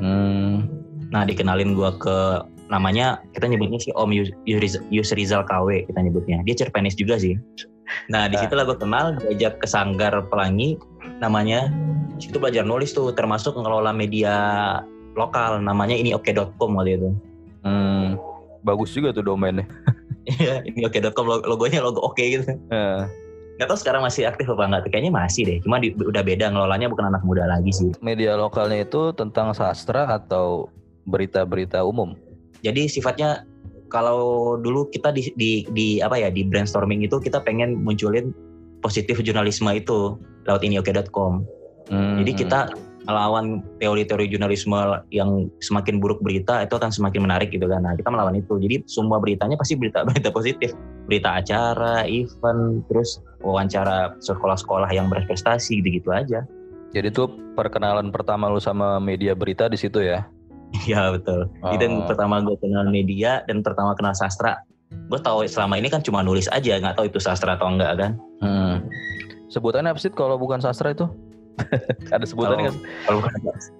[0.00, 0.66] Hmm.
[1.12, 2.16] Nah dikenalin gue ke
[2.72, 4.10] namanya kita nyebutnya sih Om
[4.88, 6.40] Yusrizal KW kita nyebutnya.
[6.48, 7.36] Dia cerpenis juga sih.
[8.08, 10.80] Nah di situ lah gue kenal diajak ke Sanggar Pelangi
[11.20, 11.68] namanya
[12.16, 14.34] situ belajar nulis tuh termasuk ngelola media
[15.12, 17.10] lokal namanya ini oke.com waktu itu.
[17.66, 19.66] Hmm bagus juga tuh domainnya.
[20.22, 22.54] Iya, ini oke.com logonya logo oke okay gitu.
[22.70, 23.10] Uh.
[23.62, 24.90] Gak tau sekarang masih aktif apa enggak?
[24.90, 25.58] Kayaknya masih deh.
[25.62, 27.94] Cuma di, udah beda ngelolanya bukan anak muda lagi sih.
[28.02, 30.66] Media lokalnya itu tentang sastra atau
[31.06, 32.18] berita-berita umum?
[32.66, 33.46] Jadi sifatnya
[33.86, 38.34] kalau dulu kita di, di, di apa ya di brainstorming itu kita pengen munculin
[38.82, 40.18] positif jurnalisme itu
[40.50, 41.46] lewat ini oke.com.
[41.86, 42.18] Hmm.
[42.18, 44.78] Jadi kita melawan teori-teori jurnalisme
[45.10, 47.82] yang semakin buruk berita itu akan semakin menarik gitu kan.
[47.82, 48.58] Nah, kita melawan itu.
[48.62, 50.70] Jadi semua beritanya pasti berita-berita positif.
[51.10, 56.46] Berita acara, event, terus wawancara sekolah-sekolah yang berprestasi gitu-gitu aja.
[56.92, 57.24] Jadi itu
[57.58, 60.28] perkenalan pertama lu sama media berita di situ ya?
[60.88, 61.48] Iya betul.
[61.60, 61.72] Oh.
[61.74, 64.60] Itu yang pertama gue kenal media dan pertama kenal sastra.
[65.08, 68.12] Gue tahu selama ini kan cuma nulis aja, nggak tahu itu sastra atau enggak kan.
[68.44, 68.76] Hmm.
[69.52, 71.08] Sebutannya apa sih kalau bukan sastra itu?
[72.14, 72.74] ada sebutan kan?
[73.06, 73.20] Kalau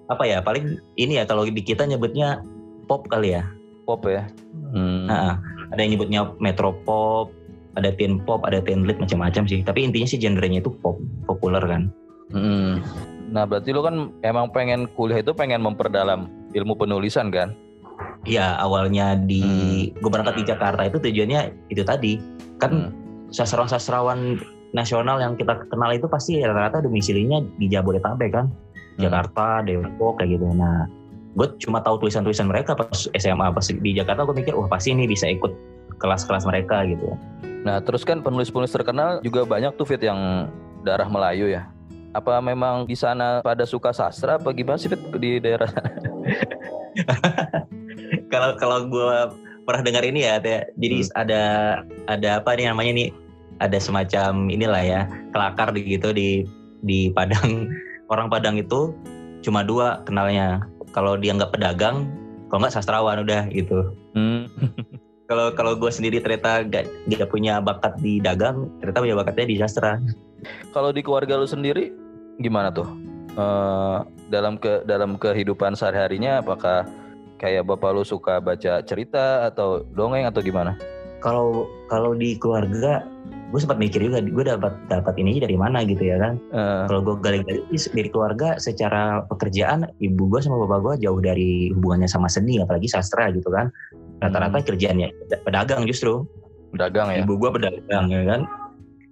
[0.09, 0.37] apa ya?
[0.39, 2.41] Paling ini ya kalau di kita nyebutnya
[2.85, 3.43] pop kali ya.
[3.83, 4.27] Pop ya.
[4.73, 5.09] Hmm.
[5.09, 5.37] Nah,
[5.73, 7.33] ada yang nyebutnya metro pop,
[7.75, 9.59] ada teen pop, ada teen lit macam-macam sih.
[9.65, 11.91] Tapi intinya sih genrenya itu pop, populer kan.
[12.31, 12.79] Hmm.
[13.33, 17.57] Nah, berarti lu kan emang pengen kuliah itu pengen memperdalam ilmu penulisan kan?
[18.23, 19.43] Iya awalnya di
[19.91, 22.17] gue berangkat di Jakarta itu tujuannya itu tadi
[22.55, 22.95] kan
[23.35, 24.39] sastrawan-sastrawan
[24.73, 28.49] nasional yang kita kenal itu pasti rata-rata domisilinya di Jabodetabek kan
[28.97, 30.85] Jakarta Depok kayak gitu nah
[31.33, 35.09] gue cuma tahu tulisan-tulisan mereka pas SMA pas di Jakarta gue mikir wah pasti ini
[35.09, 35.53] bisa ikut
[35.97, 37.17] kelas-kelas mereka gitu
[37.63, 40.51] Nah, terus kan penulis-penulis terkenal juga banyak tuh Fit yang
[40.83, 41.71] darah Melayu ya.
[42.11, 45.87] Apa memang di sana pada suka sastra apa gimana sih Fit di daerah sana?
[48.31, 49.17] kalau kalau gue
[49.63, 51.19] pernah dengar ini ya, ada, jadi Hmm.
[51.23, 51.41] ada
[52.11, 53.09] ada apa nih namanya nih?
[53.61, 55.01] Ada semacam inilah ya
[55.35, 56.47] kelakar gitu di
[56.81, 57.67] di Padang
[58.13, 58.95] orang Padang itu
[59.43, 60.63] cuma dua kenalnya.
[60.93, 62.05] Kalau dia nggak pedagang,
[62.49, 63.93] kalau nggak sastrawan udah gitu.
[64.13, 64.45] Hmm.
[65.23, 69.55] Kalau kalau gue sendiri ternyata gak, gak punya bakat di dagang, ternyata punya bakatnya di
[69.55, 69.97] sastra.
[70.75, 71.95] Kalau di keluarga lu sendiri
[72.43, 72.85] gimana tuh?
[73.33, 73.97] Eh,
[74.29, 76.85] dalam ke dalam kehidupan sehari-harinya apakah
[77.41, 80.77] kayak bapak lu suka baca cerita atau dongeng atau gimana?
[81.17, 83.01] Kalau kalau di keluarga,
[83.53, 86.41] gue sempat mikir juga, gue dapat dapat ini dari mana gitu ya kan?
[86.49, 91.69] Eh, Kalau gue gali-gali dari keluarga, secara pekerjaan ibu gue sama bapak gue jauh dari
[91.69, 93.69] hubungannya sama seni, apalagi sastra gitu kan.
[94.25, 95.13] Rata-rata kerjaannya
[95.45, 96.25] pedagang justru.
[96.73, 97.21] dagang ya.
[97.21, 98.41] Ibu gue pedagang ya kan.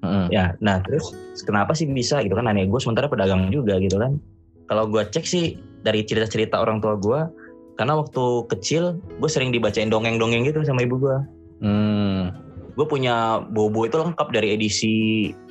[0.02, 0.28] Mm.
[0.34, 1.14] Ya, nah terus
[1.46, 2.50] kenapa sih bisa gitu kan?
[2.50, 4.18] Nenek gue sementara pedagang juga gitu kan.
[4.66, 7.30] Kalau gue cek sih dari cerita-cerita orang tua gue,
[7.78, 11.18] karena waktu kecil gue sering dibacain dongeng-dongeng gitu sama ibu gue.
[11.62, 12.51] Hmm.
[12.74, 14.94] Gue punya bobo itu lengkap dari edisi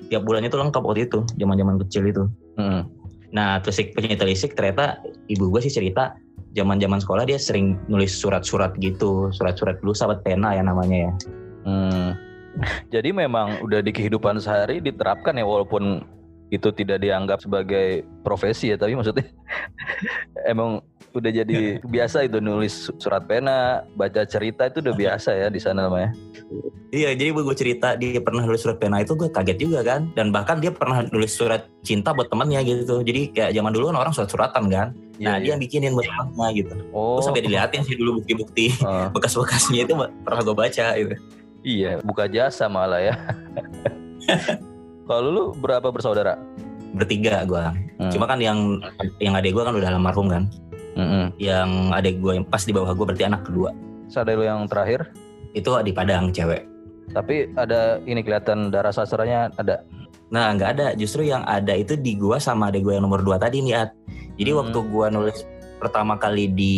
[0.09, 2.25] tiap bulannya itu lengkap waktu itu, zaman-zaman kecil itu.
[2.59, 2.83] Mm.
[3.31, 4.99] Nah, telisik penyanyi telisik ternyata
[5.31, 6.19] ibu gue sih cerita
[6.59, 11.13] zaman-zaman sekolah dia sering nulis surat-surat gitu, surat-surat dulu sahabat pena ya namanya ya.
[11.67, 12.09] Hmm.
[12.95, 16.03] Jadi memang udah di kehidupan sehari diterapkan ya walaupun
[16.51, 19.23] itu tidak dianggap sebagai profesi ya tapi maksudnya
[20.53, 25.59] emang udah jadi biasa itu nulis surat pena, baca cerita itu udah biasa ya di
[25.59, 26.15] sana namanya.
[26.91, 30.11] Iya, jadi gue cerita dia pernah nulis surat pena itu gue kaget juga kan.
[30.19, 33.07] Dan bahkan dia pernah nulis surat cinta buat temannya gitu.
[33.07, 34.89] Jadi kayak zaman dulu kan orang surat-suratan kan.
[35.23, 36.75] Nah, dia yang bikinin buat temannya gitu.
[36.91, 39.95] oh, Gue sampai diliatin sih dulu bukti-bukti eh, bekas-bekasnya itu
[40.27, 41.15] pernah gue baca gitu.
[41.63, 43.15] iya, buka jasa malah ya.
[45.11, 46.39] Kalau lu berapa bersaudara?
[46.91, 47.65] Bertiga gue.
[48.03, 48.11] Hmm.
[48.11, 48.83] Cuma kan yang
[49.23, 50.51] yang adik gue kan udah almarhum kan.
[51.01, 51.25] Mm-mm.
[51.41, 53.73] Yang adik gue yang pas di bawah gue berarti anak kedua.
[54.13, 55.09] Sadar lu yang terakhir,
[55.51, 56.69] Itu di Padang cewek.
[57.11, 59.83] tapi ada ini kelihatan darah sastranya ada.
[60.31, 63.35] Nah nggak ada, justru yang ada itu di gua sama adik gua yang nomor dua
[63.35, 63.91] tadi nih At.
[64.39, 64.59] Jadi Hmm.
[64.63, 65.43] waktu gua nulis
[65.83, 66.75] pertama kali di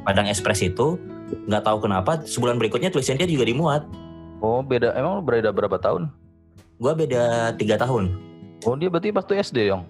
[0.00, 0.96] Padang Express itu
[1.44, 3.84] nggak tahu kenapa sebulan berikutnya tulisan dia juga dimuat.
[4.40, 4.96] Oh, beda.
[4.96, 6.08] Emang lu beda berapa tahun?
[6.80, 8.16] Gua beda tiga tahun.
[8.64, 9.84] Oh, dia berarti waktu SD, Yong.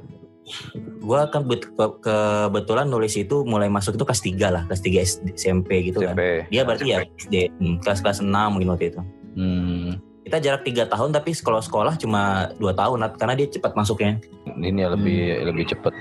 [1.00, 4.98] Gua kan bet- ke- kebetulan nulis itu mulai masuk itu kelas 3 lah, kelas 3
[5.00, 6.14] SD, SMP gitu kan.
[6.16, 6.48] SMP.
[6.50, 9.00] Dia berarti ya SD, hmm, kelas kelas 6 mungkin waktu itu.
[9.38, 10.00] Hmm.
[10.28, 14.20] Kita jarak tiga tahun tapi sekolah-sekolah cuma dua tahun At, karena dia cepat masuknya.
[14.44, 15.94] Ini ya lebih lebih cepet.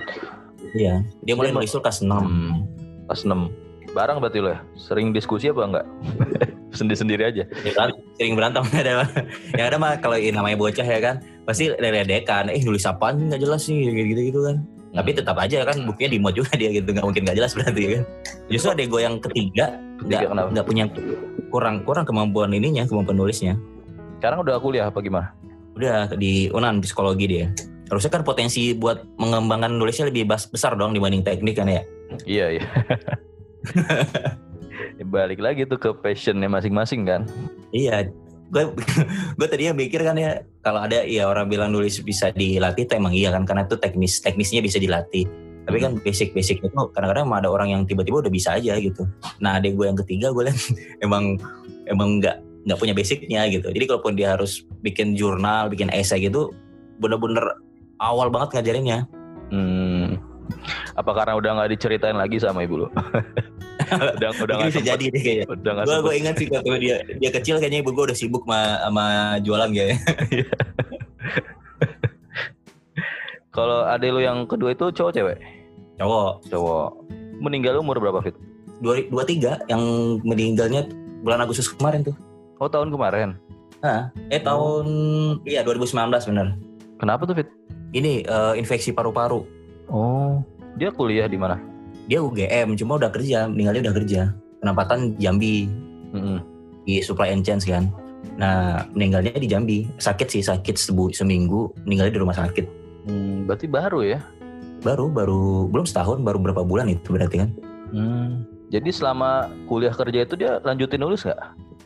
[0.76, 1.00] Iya.
[1.24, 2.12] Dia mulai nulis kelas 6.
[2.12, 2.68] Hmm.
[3.08, 3.67] Pas 6.
[3.98, 4.62] Barang berarti lo ya?
[4.78, 5.86] Sering diskusi apa enggak?
[6.78, 7.44] Sendiri-sendiri aja.
[7.66, 7.90] Ya kan,
[8.22, 9.10] sering berantem ada
[9.58, 11.16] yang ada mah kalau ini namanya bocah ya kan
[11.50, 14.62] pasti ledekan eh nulis apaan nggak jelas nih gitu gitu kan
[14.94, 15.20] tapi Hmm.
[15.20, 18.04] tetap aja kan buktinya di juga dia gitu nggak mungkin nggak jelas berarti kan
[18.50, 19.66] justru ada gue yang ketiga
[20.04, 20.90] nggak punya
[21.54, 23.56] kurang kurang kemampuan ininya kemampuan nulisnya
[24.18, 25.32] Sekarang udah kuliah apa gimana?
[25.78, 27.46] udah di unan psikologi dia
[27.88, 31.84] harusnya kan potensi buat mengembangkan nulisnya lebih besar dong dibanding teknik kan ya
[32.26, 32.64] Iya, iya.
[34.98, 37.22] Ya, Balik lagi tuh ke passionnya masing-masing kan.
[37.74, 38.10] Iya,
[38.54, 38.64] gue
[39.38, 43.14] gue tadinya mikir kan ya kalau ada ya orang bilang nulis bisa dilatih, itu emang
[43.14, 45.26] iya kan karena itu teknis teknisnya bisa dilatih.
[45.68, 49.04] Tapi kan basic basic itu kadang-kadang emang ada orang yang tiba-tiba udah bisa aja gitu.
[49.44, 50.60] Nah, adek gue yang ketiga gue lihat
[51.06, 51.36] emang
[51.90, 53.68] emang nggak nggak punya basicnya gitu.
[53.72, 56.56] Jadi kalaupun dia harus bikin jurnal, bikin esai gitu,
[57.02, 57.44] bener-bener
[58.00, 59.08] awal banget ngajarinnya.
[59.52, 60.20] Hmm.
[60.94, 62.88] Apa karena udah nggak diceritain lagi sama ibu lo?
[64.18, 65.46] udah udah nggak sempet- jadi deh kayaknya.
[65.48, 66.20] Udah Gue sempet.
[66.20, 69.06] ingat sih waktu dia dia kecil kayaknya ibu gue udah sibuk sama, sama
[69.42, 69.86] jualan ya.
[73.50, 75.38] Kalau adek lu yang kedua itu cowok cewek?
[75.98, 76.46] Cowok.
[76.48, 76.90] Cowok.
[77.38, 78.36] Meninggal umur berapa fit?
[78.78, 79.82] dua dua tiga yang
[80.22, 80.86] meninggalnya
[81.26, 82.14] bulan Agustus kemarin tuh.
[82.62, 83.34] Oh tahun kemarin.
[83.82, 84.86] Ah, eh tahun
[85.46, 86.54] iya 2019 benar.
[86.98, 87.50] Kenapa tuh fit?
[87.90, 89.42] Ini eh, infeksi paru-paru.
[89.88, 90.44] Oh.
[90.78, 91.58] Dia kuliah di mana?
[92.08, 94.22] Dia UGM cuma udah kerja, meninggalnya udah kerja.
[94.64, 95.68] Penempatan Jambi
[96.16, 96.40] Mm-mm.
[96.88, 97.92] di Supply and Change kan.
[98.38, 99.90] Nah, meninggalnya di Jambi.
[100.00, 102.66] Sakit sih, sakit sebu, seminggu, meninggalnya di rumah sakit.
[103.08, 104.20] Hmm, berarti baru ya?
[104.84, 107.50] Baru baru belum setahun, baru berapa bulan itu berarti kan.
[107.92, 108.46] Hmm.
[108.68, 111.40] Jadi selama kuliah kerja itu dia lanjutin nulis nggak?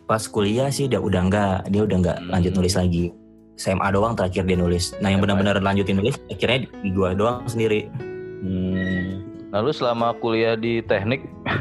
[0.10, 2.30] Pas kuliah sih dia udah enggak, dia udah enggak Hmm.
[2.34, 3.14] lanjut nulis lagi.
[3.60, 4.96] SMA doang terakhir dia nulis.
[5.00, 7.92] Nah yang benar-benar lanjutin nulis akhirnya di gua doang sendiri.
[8.42, 9.22] Hmm.
[9.52, 11.28] Lalu selama kuliah di teknik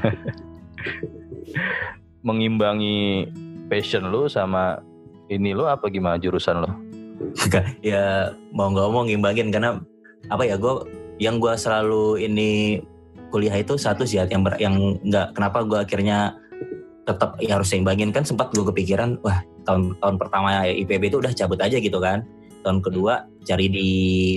[2.26, 3.26] mengimbangi
[3.66, 4.78] passion lu sama
[5.30, 6.70] ini lu apa gimana jurusan lu?
[7.84, 9.78] ya mau nggak mau ngimbangin karena
[10.32, 10.88] apa ya gue
[11.20, 12.80] yang gue selalu ini
[13.28, 14.74] kuliah itu satu sih ya, yang ber- yang
[15.04, 16.34] nggak kenapa gue akhirnya
[17.04, 21.30] tetap ya harus seimbangin kan sempat gue kepikiran wah tahun tahun pertama IPB itu udah
[21.30, 22.26] cabut aja gitu kan.
[22.60, 23.90] Tahun kedua cari di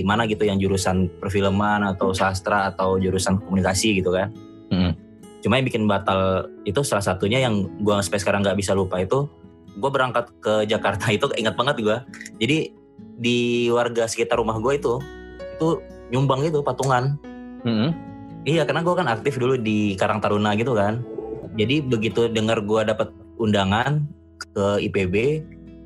[0.06, 4.30] mana gitu yang jurusan perfilman atau sastra atau jurusan komunikasi gitu kan.
[4.72, 4.96] Hmm.
[5.44, 9.28] cuma yang bikin batal itu salah satunya yang gue sampai sekarang nggak bisa lupa itu
[9.76, 11.96] gue berangkat ke Jakarta itu ingat banget gue
[12.40, 12.72] jadi
[13.18, 14.98] di warga sekitar rumah gue itu
[15.54, 15.68] itu
[16.10, 17.16] nyumbang gitu patungan.
[17.64, 17.96] Hmm.
[18.44, 21.00] iya karena gue kan aktif dulu di Karang Taruna gitu kan.
[21.54, 23.08] Jadi begitu dengar gue dapat
[23.40, 24.04] undangan
[24.38, 25.14] ke IPB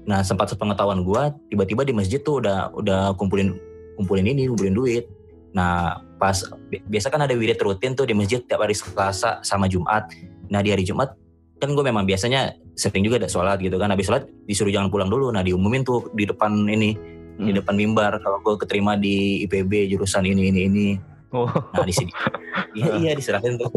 [0.09, 3.61] nah sempat sepengetahuan gue tiba-tiba di masjid tuh udah udah kumpulin
[4.01, 5.05] kumpulin ini kumpulin duit.
[5.53, 6.33] Nah pas
[6.71, 10.09] bi- biasa kan ada wirid rutin tuh di masjid tiap hari Selasa sama Jumat.
[10.49, 11.13] Nah di hari Jumat
[11.59, 13.93] kan gue memang biasanya sering juga ada sholat gitu kan.
[13.93, 15.29] Habis sholat disuruh jangan pulang dulu.
[15.29, 16.97] Nah diumumin tuh di depan ini
[17.37, 17.59] di Hmm.
[17.61, 18.17] depan mimbar.
[18.19, 20.87] Kalau gue keterima di IPB jurusan ini ini ini.
[21.31, 21.45] Oh.
[21.75, 22.09] nah di sini.
[22.79, 23.69] Iya iya diserahin tuh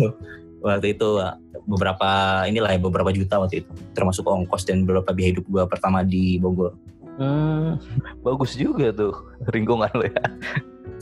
[0.62, 1.19] waktu itu
[1.65, 2.10] beberapa
[2.45, 6.38] inilah ya beberapa juta waktu itu termasuk ongkos dan beberapa biaya hidup gue pertama di
[6.38, 6.74] Bogor
[7.12, 7.78] Hmm,
[8.24, 9.13] bagus juga tuh
[9.52, 10.24] lingkungan lo ya.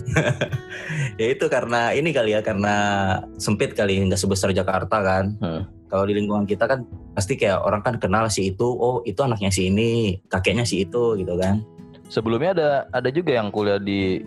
[1.21, 2.75] ya itu karena ini kali ya karena
[3.37, 5.63] sempit kali nggak sebesar Jakarta kan Hmm.
[5.87, 9.53] kalau di lingkungan kita kan pasti kayak orang kan kenal si itu oh itu anaknya
[9.53, 11.61] si ini kakeknya si itu gitu kan
[12.09, 14.17] Sebelumnya ada ada juga yang kuliah di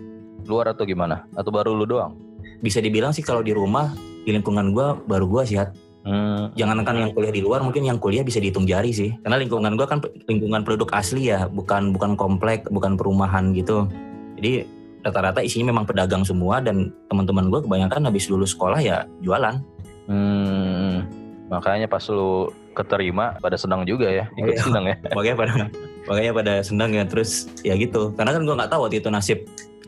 [0.47, 1.27] luar atau gimana?
[1.35, 2.15] Atau baru lu doang?
[2.63, 3.91] bisa dibilang sih kalau di rumah
[4.23, 5.71] di lingkungan gue baru gue sih Hat.
[6.03, 6.51] Hmm.
[6.59, 9.87] jangankan yang kuliah di luar mungkin yang kuliah bisa dihitung jari sih karena lingkungan gue
[9.87, 13.87] kan lingkungan penduduk asli ya bukan bukan komplek bukan perumahan gitu
[14.35, 14.67] jadi
[14.99, 19.63] rata-rata isinya memang pedagang semua dan teman-teman gue kebanyakan habis lulus sekolah ya jualan
[20.03, 21.07] Hmm.
[21.47, 24.63] Makanya pas lu keterima pada senang juga ya, ikut Iya.
[24.65, 24.95] senang ya.
[25.15, 25.53] makanya pada
[26.03, 29.39] makanya pada senang ya terus ya gitu karena kan gue nggak tahu waktu itu nasib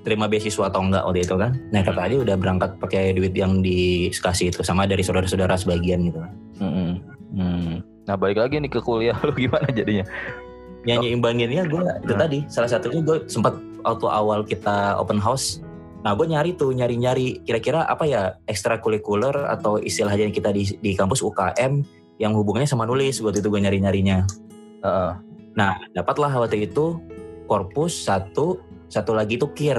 [0.06, 3.60] terima beasiswa atau enggak waktu itu kan nah kata dia udah berangkat pakai duit yang
[3.60, 6.22] dikasih itu sama dari saudara-saudara sebagian gitu
[6.56, 7.04] Hmm.
[7.36, 7.84] Hmm.
[8.08, 10.08] Nah balik lagi nih ke kuliah lu gimana jadinya?
[10.86, 12.22] yang nyeimbanginnya gue itu Nah.
[12.22, 15.60] tadi salah satunya gue sempat waktu awal kita open house
[16.06, 21.26] nah gue nyari tuh nyari-nyari kira-kira apa ya ekstrakurikuler atau istilahnya kita di, di kampus
[21.26, 21.82] UKM
[22.22, 24.30] yang hubungannya sama nulis waktu itu gue nyari-nyarinya
[24.86, 25.12] Heeh.
[25.58, 27.02] nah dapatlah waktu itu
[27.50, 29.78] korpus satu satu lagi tuh kir.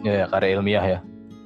[0.00, 0.98] Ya, ya karya ilmiah ya.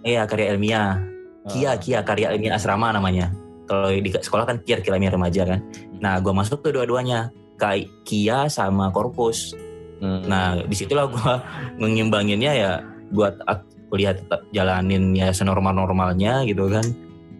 [0.04, 1.00] iya karya ilmiah.
[1.44, 3.32] Kia Kia karya ilmiah asrama namanya.
[3.64, 5.60] Kalau di sekolah kan kir kira ilmiah remaja kan.
[5.98, 7.28] Nah gue masuk tuh dua-duanya.
[7.54, 9.54] Kai- Kia sama korpus
[10.02, 10.26] Hmm.
[10.26, 11.32] Nah, di situlah gue
[11.78, 12.70] mengimbanginnya ya
[13.08, 16.84] buat ak- kuliah tetap jalanin ya senormal-normalnya gitu kan.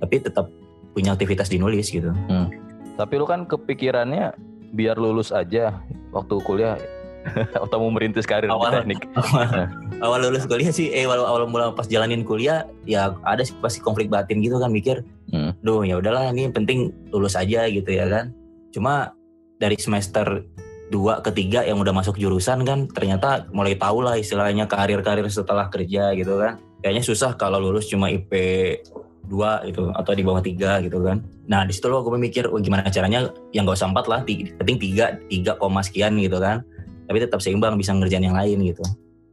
[0.01, 0.49] Tapi tetap
[0.95, 2.09] punya aktivitas di nulis gitu.
[2.95, 4.33] Tapi lu kan kepikirannya
[4.71, 6.79] biar lulus aja waktu kuliah
[7.65, 9.01] atau mau merintis karir di Awal- teknik.
[10.05, 13.79] awal lulus kuliah sih, eh awal, awal mulai pas jalanin kuliah ya ada sih pasti
[13.79, 15.51] konflik batin gitu kan mikir, Hmm.
[15.61, 18.31] duh ya udahlah ini penting lulus aja gitu ya kan.
[18.71, 19.17] Cuma
[19.57, 20.47] dari semester
[20.87, 25.67] 2 ke 3 yang udah masuk jurusan kan ternyata mulai tahu lah istilahnya karir-karir setelah
[25.67, 26.61] kerja gitu kan.
[26.79, 28.31] Kayaknya susah kalau lulus cuma IP
[29.25, 29.33] 2
[29.67, 31.25] gitu atau di bawah 3 gitu kan.
[31.47, 34.53] Nah di situ lo gue mikir oh, gimana caranya yang gak usah 4 lah, ti-
[34.53, 36.61] penting 3, 3 koma sekian gitu kan.
[37.05, 38.85] Tapi tetap seimbang bisa ngerjain yang lain gitu.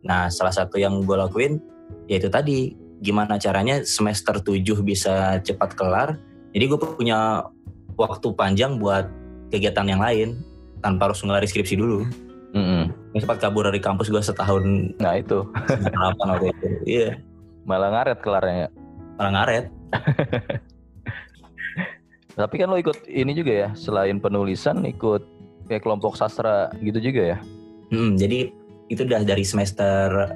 [0.03, 1.61] Nah salah satu yang gue lakuin
[2.07, 6.19] yaitu tadi gimana caranya semester 7 bisa cepat kelar.
[6.51, 7.47] Jadi gue punya
[7.95, 9.07] waktu panjang buat
[9.51, 10.39] kegiatan yang lain
[10.83, 12.05] tanpa harus ngelari skripsi dulu.
[12.51, 12.91] Mm-mm.
[13.15, 14.63] Gue sempat kabur dari kampus gue setahun
[14.99, 15.47] Nah itu
[15.87, 16.67] delapan waktu itu.
[16.83, 17.09] Iya,
[17.63, 18.67] malah ngaret kelarnya.
[18.67, 18.69] ya.
[19.15, 19.65] malah ngaret.
[22.39, 25.23] Tapi kan lo ikut ini juga ya, selain penulisan ikut
[25.67, 27.37] kayak kelompok sastra gitu juga ya.
[27.91, 28.49] Hmm, jadi
[28.87, 30.31] itu udah dari semester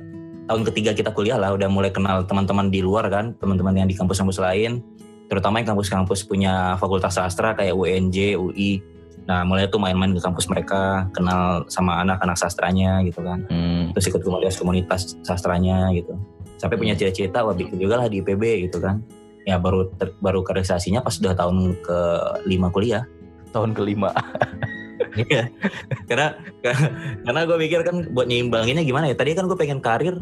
[0.45, 3.97] tahun ketiga kita kuliah lah, udah mulai kenal teman-teman di luar kan, teman-teman yang di
[3.97, 4.83] kampus-kampus lain,
[5.31, 8.83] terutama yang kampus-kampus punya fakultas sastra kayak UNJ, UI.
[9.25, 13.41] Nah, mulai tuh main-main ke kampus mereka, kenal sama anak-anak sastranya gitu kan.
[13.49, 13.89] Hmm.
[13.97, 16.13] Terus ikut komunitas-komunitas sastranya gitu.
[16.61, 19.01] Sampai punya cita-cita, wah bikin juga lah di IPB gitu kan.
[19.49, 21.99] Ya baru ter- baru realisasinya pas udah tahun ke
[22.45, 23.09] lima kuliah.
[23.49, 24.13] Tahun kelima.
[25.15, 25.47] Iya.
[26.09, 26.35] karena
[27.25, 29.15] karena gue mikir kan buat nyeimbanginnya gimana ya.
[29.15, 30.19] Tadi kan gue pengen karir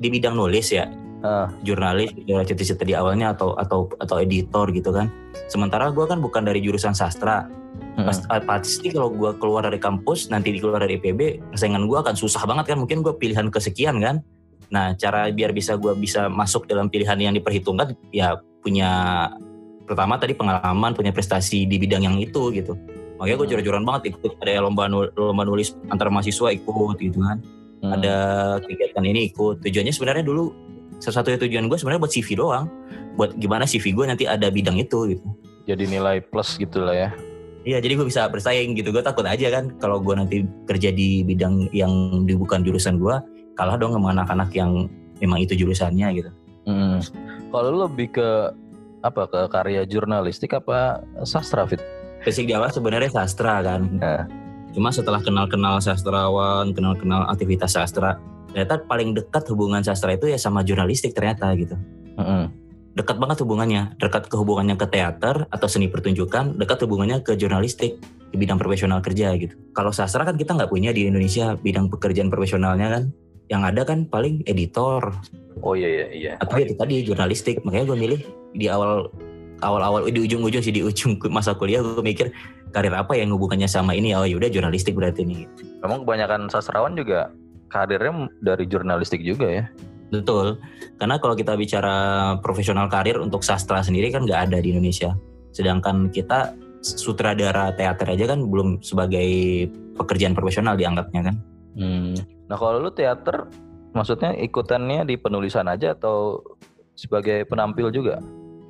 [0.00, 0.88] di bidang nulis ya.
[1.24, 1.48] Ah.
[1.64, 5.08] jurnalis ya, cita-cita di awalnya atau atau atau editor gitu kan
[5.48, 7.48] sementara gue kan bukan dari jurusan sastra.
[7.96, 12.14] Pas, ah, pasti kalau gue keluar dari kampus nanti keluar dari IPB persaingan gue akan
[12.14, 14.22] susah banget kan mungkin gue pilihan kesekian kan
[14.70, 18.90] nah cara biar bisa gue bisa masuk dalam pilihan yang diperhitungkan ya punya
[19.86, 22.74] pertama tadi pengalaman punya prestasi di bidang yang itu gitu
[23.24, 23.54] makanya gue Hmm.
[23.56, 27.40] jor-joran banget ikut ada lomba nu- lomba nulis antar mahasiswa ikut gitu kan
[27.80, 27.96] Hmm.
[27.96, 28.14] ada
[28.60, 30.52] kegiatan ini ikut tujuannya sebenarnya dulu
[31.00, 32.68] salah satu tujuan gue sebenarnya buat CV doang
[33.16, 35.24] buat gimana CV gue nanti ada bidang itu gitu
[35.64, 37.10] Jadi nilai plus gitu lah ya.
[37.64, 38.92] Iya, jadi gue bisa bersaing gitu.
[38.92, 41.88] Gue takut aja kan kalau gue nanti kerja di bidang yang
[42.28, 43.16] di bukan jurusan gue,
[43.56, 44.92] kalah dong sama anak-anak yang
[45.24, 46.30] memang itu jurusannya gitu.
[46.68, 47.00] Mm.
[47.48, 48.28] Kalau lebih ke
[49.00, 51.80] apa ke karya jurnalistik apa sastra fit?
[52.24, 53.84] Basic di awal sebenarnya sastra kan.
[54.00, 54.24] Nah.
[54.74, 58.18] Cuma setelah kenal-kenal sastrawan, kenal-kenal aktivitas sastra,
[58.50, 61.78] ternyata paling dekat hubungan sastra itu ya sama jurnalistik ternyata gitu.
[62.18, 62.50] Mm-mm.
[62.98, 68.02] Dekat banget hubungannya, dekat ke hubungannya ke teater atau seni pertunjukan, dekat hubungannya ke jurnalistik
[68.34, 69.54] di bidang profesional kerja gitu.
[69.70, 73.04] Kalau sastra kan kita nggak punya di Indonesia bidang pekerjaan profesionalnya kan.
[73.44, 75.12] Yang ada kan paling editor,
[75.62, 76.32] Oh iya iya iya.
[76.42, 78.20] atau itu tadi jurnalistik makanya gue milih
[78.52, 79.06] di awal
[79.62, 82.32] awal-awal di ujung-ujung sih di ujung masa kuliah gue mikir
[82.74, 85.46] karir apa yang hubungannya sama ini oh yaudah jurnalistik berarti nih
[85.84, 87.30] Memang kebanyakan sastrawan juga
[87.70, 89.64] karirnya dari jurnalistik juga ya.
[90.10, 90.58] betul
[90.98, 91.94] karena kalau kita bicara
[92.38, 95.14] profesional karir untuk sastra sendiri kan nggak ada di Indonesia
[95.54, 99.26] sedangkan kita sutradara teater aja kan belum sebagai
[99.98, 101.36] pekerjaan profesional dianggapnya kan
[101.74, 102.14] Hmm.
[102.46, 103.50] Nah kalau lu teater,
[103.92, 106.40] maksudnya ikutannya di penulisan aja atau
[106.94, 108.22] sebagai penampil juga?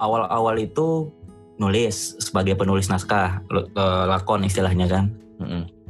[0.05, 1.09] Awal-awal itu
[1.57, 5.05] nulis sebagai penulis naskah eh, lakon istilahnya kan.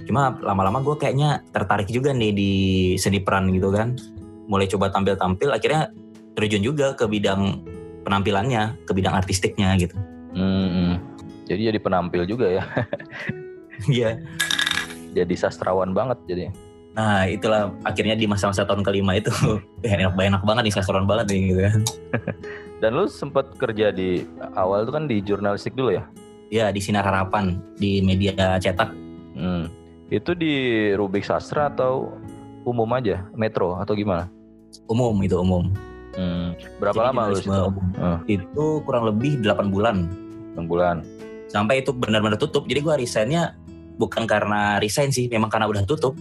[0.04, 2.52] Cuma lama-lama gue kayaknya tertarik juga nih di
[3.00, 3.96] seni peran gitu kan.
[4.44, 5.88] Mulai coba tampil-tampil, akhirnya
[6.36, 7.64] terjun juga ke bidang
[8.04, 9.96] penampilannya, ke bidang artistiknya gitu.
[10.36, 11.00] Mm-mm.
[11.48, 12.64] Jadi jadi penampil juga ya.
[13.90, 14.22] Iya.
[15.12, 16.54] Jadi sastrawan banget jadi.
[16.94, 19.34] Nah itulah akhirnya di masa-masa tahun kelima itu
[19.82, 21.80] enak, enak banget nih sasaran banget nih gitu kan.
[22.84, 26.04] Dan lu sempat kerja di awal tuh kan di jurnalistik dulu ya?
[26.52, 28.92] Ya di Sinar Harapan, di media cetak.
[29.32, 29.72] Hmm.
[30.12, 32.12] Itu di Rubik Sastra atau
[32.68, 34.28] umum aja, Metro atau gimana?
[34.84, 35.72] Umum itu umum.
[36.12, 36.52] Hmm.
[36.76, 37.48] Berapa Jadi lama lu situ?
[37.48, 37.86] umum.
[37.96, 38.18] Hmm.
[38.28, 40.04] Itu kurang lebih 8 bulan.
[40.52, 41.00] Enam bulan.
[41.48, 42.68] Sampai itu benar-benar tutup.
[42.68, 43.56] Jadi gue resignnya
[43.96, 46.12] bukan karena resign sih, memang karena udah tutup.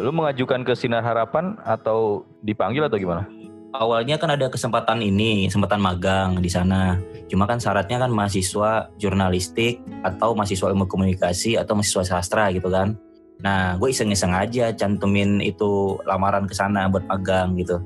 [0.00, 3.28] Lu mengajukan ke Sinar Harapan atau dipanggil atau gimana?
[3.72, 6.96] Awalnya kan ada kesempatan ini, kesempatan magang di sana.
[7.28, 12.96] Cuma kan syaratnya kan mahasiswa jurnalistik atau mahasiswa ilmu komunikasi atau mahasiswa sastra gitu kan.
[13.38, 17.78] Nah, gue iseng-iseng aja cantumin itu lamaran ke sana buat magang gitu.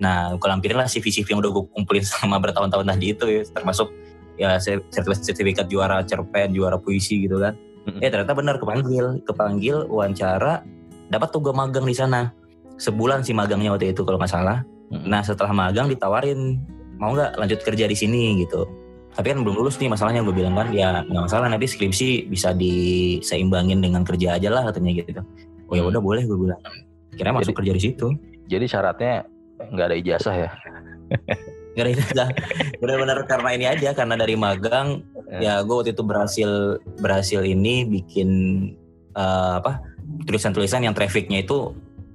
[0.00, 3.88] Nah, gue lampirin lah CV-CV yang udah gue kumpulin sama bertahun-tahun tadi itu ya, termasuk
[4.40, 4.56] ya
[5.20, 7.58] sertifikat, juara cerpen, juara puisi gitu kan.
[7.88, 8.00] Mm-mm.
[8.04, 10.62] Eh ternyata benar kepanggil, kepanggil wawancara,
[11.10, 12.32] dapat tuh gue magang di sana.
[12.80, 14.64] Sebulan sih magangnya waktu itu kalau nggak salah.
[14.90, 15.06] Mm-mm.
[15.06, 16.58] Nah setelah magang ditawarin
[16.98, 18.66] mau nggak lanjut kerja di sini gitu.
[19.10, 22.54] Tapi kan belum lulus nih masalahnya gue bilang kan ya nggak masalah nanti skripsi bisa
[22.54, 25.22] diseimbangin dengan kerja aja lah katanya gitu.
[25.66, 25.90] Oh ya Hmm.
[25.94, 26.60] udah boleh gue bilang.
[27.14, 28.06] Kira masuk kerja di situ.
[28.46, 29.26] Jadi syaratnya
[29.60, 30.50] nggak ada ijazah ya?
[31.70, 32.28] Gak ada ijazah.
[32.82, 35.38] Benar-benar karena ini aja karena dari magang Ya.
[35.38, 36.50] ya gue waktu itu berhasil
[36.98, 38.28] berhasil ini bikin
[39.14, 39.78] eh, apa
[40.26, 41.70] tulisan-tulisan yang trafficnya itu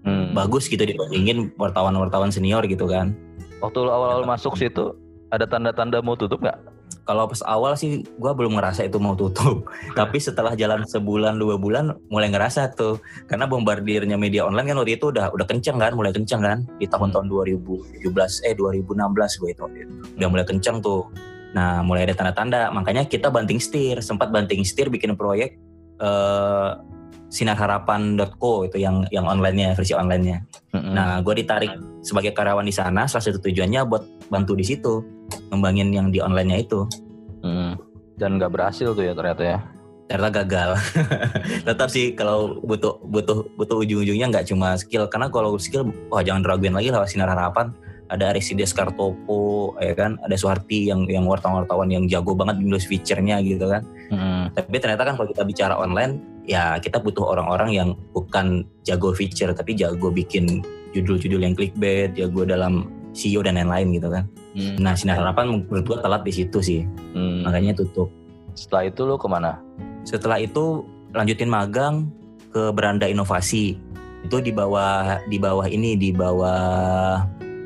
[0.05, 0.37] Hmm.
[0.37, 3.17] bagus gitu dibandingin wartawan-wartawan senior gitu kan.
[3.57, 4.93] Waktu lu awal-awal masuk situ
[5.33, 6.61] ada tanda-tanda mau tutup nggak?
[7.05, 9.65] Kalau pas awal sih gue belum ngerasa itu mau tutup.
[9.99, 13.01] Tapi setelah jalan sebulan dua bulan mulai ngerasa tuh.
[13.25, 16.85] Karena bombardirnya media online kan waktu itu udah udah kenceng kan, mulai kenceng kan di
[16.85, 18.05] tahun-tahun 2017
[18.45, 19.63] eh 2016 gue itu.
[20.21, 21.09] Udah mulai kenceng tuh.
[21.57, 22.69] Nah mulai ada tanda-tanda.
[22.69, 25.57] Makanya kita banting setir, sempat banting setir bikin proyek
[25.97, 26.69] eh
[27.29, 30.37] sinarharapan.co itu yang yang online-nya versi online-nya.
[30.77, 30.93] Mm-mm.
[30.93, 31.71] Nah, gue ditarik
[32.05, 33.09] sebagai karyawan di sana.
[33.09, 35.01] Salah satu tujuannya buat bantu di situ,
[35.51, 36.85] ngembangin yang di online-nya itu.
[37.41, 37.73] Mm.
[38.15, 39.59] Dan nggak berhasil tuh ya ternyata ya.
[40.05, 40.69] Ternyata gagal.
[41.67, 45.09] Tetap sih kalau butuh butuh butuh ujung-ujungnya nggak cuma skill.
[45.09, 47.73] Karena kalau skill, wah jangan raguin lagi lah sinar harapan.
[48.05, 50.21] Ada Arisides Kartopo, ya kan?
[50.21, 53.81] Ada Suharti yang yang wartawan-wartawan yang jago banget nulis feature-nya gitu kan.
[54.13, 54.53] Mm-mm.
[54.53, 59.49] Tapi ternyata kan kalau kita bicara online, ya kita butuh orang-orang yang bukan jago feature,
[59.57, 60.61] tapi jago bikin
[60.93, 64.23] judul-judul yang clickbait, jago dalam SEO dan lain-lain gitu kan.
[64.53, 64.77] Mm.
[64.79, 66.81] Nah, sinar harapan menurut gua telat di situ sih,
[67.17, 67.43] Mm.
[67.47, 68.13] makanya tutup.
[68.55, 69.59] Setelah itu lu ke mana?
[70.05, 72.07] Setelah itu lanjutin magang
[72.53, 73.75] ke Beranda Inovasi.
[74.23, 77.19] Itu di bawah di bawah ini di bawah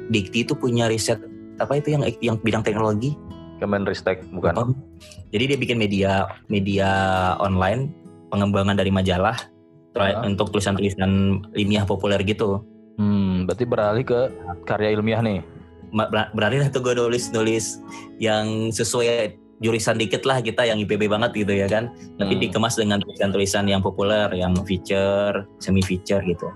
[0.10, 1.22] Dikti itu punya riset
[1.60, 3.14] apa itu yang yang bidang teknologi
[3.60, 4.72] Kemenristek bukan?
[5.36, 6.12] Jadi dia bikin media
[6.48, 6.90] media
[7.44, 7.92] online
[8.32, 9.36] pengembangan dari majalah
[10.00, 10.24] Ah.
[10.24, 12.64] untuk tulisan-tulisan ilmiah populer gitu.
[12.96, 14.20] Hmm, berarti beralih ke
[14.64, 15.44] karya ilmiah nih.
[16.32, 17.84] Berarti lah tuh gue nulis-nulis
[18.22, 21.92] yang sesuai jurusan dikit lah kita yang IPB banget gitu ya kan.
[22.16, 22.42] Tapi Hmm.
[22.48, 26.48] dikemas dengan tulisan-tulisan yang populer, yang feature, semi feature gitu.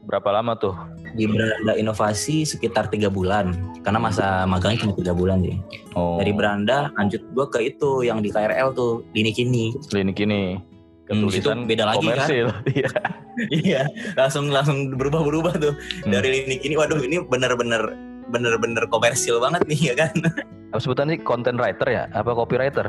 [0.00, 0.72] Berapa lama tuh?
[1.12, 5.58] Di beranda inovasi sekitar tiga bulan, karena masa magangnya cuma tiga bulan sih.
[5.92, 9.74] Oh, Dari beranda lanjut gue ke itu yang di KRL tuh, lini kini.
[9.86, 10.56] klinik ini.
[11.10, 12.22] Hmm, Ketulisan beda lagi kan?
[12.22, 12.46] komersil.
[12.70, 12.90] Iya.
[13.48, 13.82] Iya,
[14.14, 15.74] langsung langsung berubah-berubah tuh
[16.04, 16.12] Hmm.
[16.12, 16.74] dari lini kini.
[16.76, 17.94] Waduh, ini bener-bener
[18.28, 20.12] bener-bener komersil banget nih ya kan.
[20.70, 22.04] Apa sebutannya content writer ya?
[22.12, 22.86] Apa copywriter?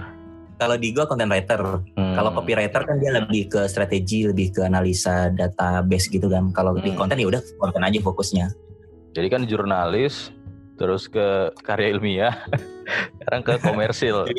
[0.62, 2.14] Kalau di gua content writer, Hmm.
[2.14, 6.54] kalau copywriter kan dia lebih ke strategi, lebih ke analisa database gitu kan.
[6.54, 7.02] Kalau di Hmm.
[7.02, 8.54] konten ya udah konten aja fokusnya.
[9.18, 10.30] Jadi kan jurnalis,
[10.78, 12.38] terus ke karya ilmiah,
[13.18, 14.22] sekarang ke komersil.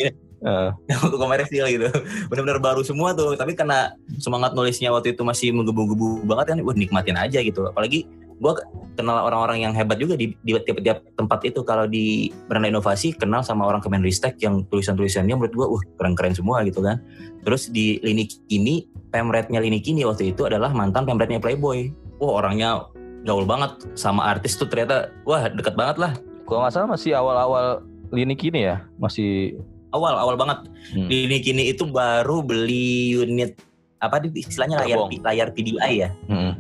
[0.91, 1.87] Ke komersil gitu.
[2.27, 3.39] Bener-bener baru semua tuh.
[3.39, 7.71] Tapi karena semangat nulisnya waktu itu masih menggebu-gebu banget kan, wah nikmatin aja gitu.
[7.71, 8.11] Apalagi
[8.41, 8.57] gua
[8.95, 11.61] kenal orang-orang yang hebat juga di, di tiap-tiap tempat itu.
[11.65, 16.63] Kalau di Beranda Inovasi kenal sama orang Kemenristek yang tulisan-tulisannya menurut gua, wah keren-keren semua
[16.63, 17.03] gitu kan.
[17.43, 21.93] Terus di lini kini, pemretnya lini kini waktu itu adalah mantan pemretnya Playboy.
[22.23, 22.87] Wah orangnya
[23.27, 26.13] gaul banget sama artis tuh ternyata, wah deket banget lah.
[26.43, 27.81] kalau nggak salah masih awal-awal
[28.13, 29.57] lini kini ya, masih
[29.93, 30.59] Awal, awal banget.
[30.97, 33.61] hmm, Lini kini itu baru beli unit
[34.01, 35.21] apa istilahnya layar Gerbong.
[35.23, 36.11] layar PDI ya.
[36.27, 36.53] hmm,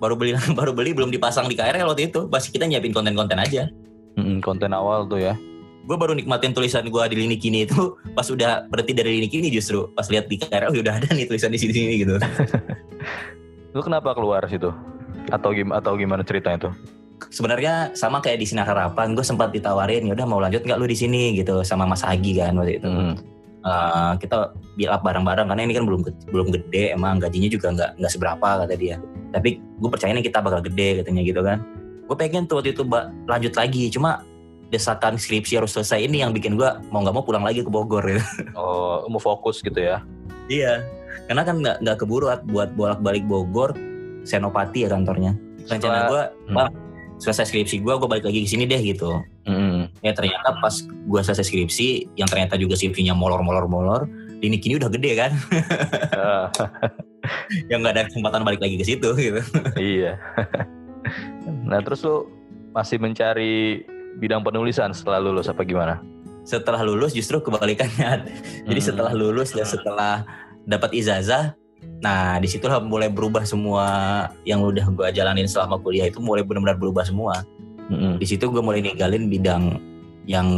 [0.00, 2.26] Baru beli baru beli belum dipasang di KRL waktu itu.
[2.26, 3.68] Masih kita nyiapin konten-konten aja.
[4.18, 5.36] hmm, konten awal tuh ya.
[5.84, 9.48] Gue baru nikmatin tulisan gue di lini kini itu pas udah berhenti dari lini kini
[9.52, 12.16] justru pas lihat di KRL udah ada nih tulisan di sini-sini gitu.
[13.76, 14.72] Lu kenapa keluar situ?
[15.30, 16.74] Atau gim atau gimana ceritanya tuh?
[17.30, 20.88] Sebenarnya sama kayak di Sinar Harapan, gue sempat ditawarin, ya udah mau lanjut nggak lu
[20.88, 22.88] di sini gitu sama Mas Agi kan waktu itu.
[22.88, 23.12] Hmm,
[23.60, 26.00] Eh, kita build up bareng-bareng karena ini kan belum
[26.32, 28.96] belum gede, emang gajinya juga nggak nggak seberapa kata dia.
[29.36, 31.60] Tapi gue percaya nih kita bakal gede katanya gitu kan.
[32.08, 34.24] Gue pengen tuh waktu itu Mbak, lanjut lagi, cuma
[34.72, 38.00] desakan skripsi harus selesai ini yang bikin gue mau nggak mau pulang lagi ke Bogor
[38.08, 38.24] gitu.
[38.58, 40.00] Oh, mau fokus gitu ya?
[40.48, 40.80] Iya,
[41.28, 43.76] karena kan nggak nggak keburu At, buat bolak-balik Bogor,
[44.24, 45.36] Senopati ya kantornya.
[45.68, 46.56] Rencana gue, Hmm.
[47.20, 49.20] Selesai skripsi gue, gue balik lagi ke sini deh gitu.
[49.44, 54.08] Hmm, Ya ternyata pas gue selesai skripsi, yang ternyata juga CV-nya molor-molor-molor,
[54.40, 55.32] ini kini udah gede kan,
[57.70, 59.40] yang nggak ada kesempatan balik lagi ke situ gitu.
[59.76, 60.16] iya.
[61.64, 62.28] nah terus lu
[62.72, 63.84] masih mencari
[64.16, 66.00] bidang penulisan setelah lulus apa gimana?
[66.42, 68.26] Setelah lulus justru kebalikannya.
[68.68, 68.88] Jadi Hmm.
[68.88, 70.24] setelah lulus dan setelah
[70.64, 71.54] dapat ijazah,
[72.00, 73.84] nah di situlah mulai berubah semua
[74.48, 77.44] yang udah gue jalanin selama kuliah itu mulai benar-benar berubah semua.
[77.90, 79.76] Hmm, Di situ gue mulai ninggalin bidang
[80.24, 80.48] yang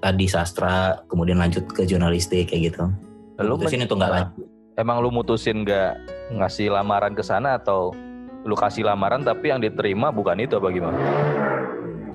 [0.00, 2.88] tadi sastra, kemudian lanjut ke jurnalistik kayak gitu.
[3.42, 4.46] Lu Mutusin men- itu nggak Nah, lanjut.
[4.76, 5.92] Emang lu mutusin nggak
[6.36, 7.96] ngasih lamaran ke sana atau
[8.46, 10.98] lu kasih lamaran tapi yang diterima bukan itu apa gimana?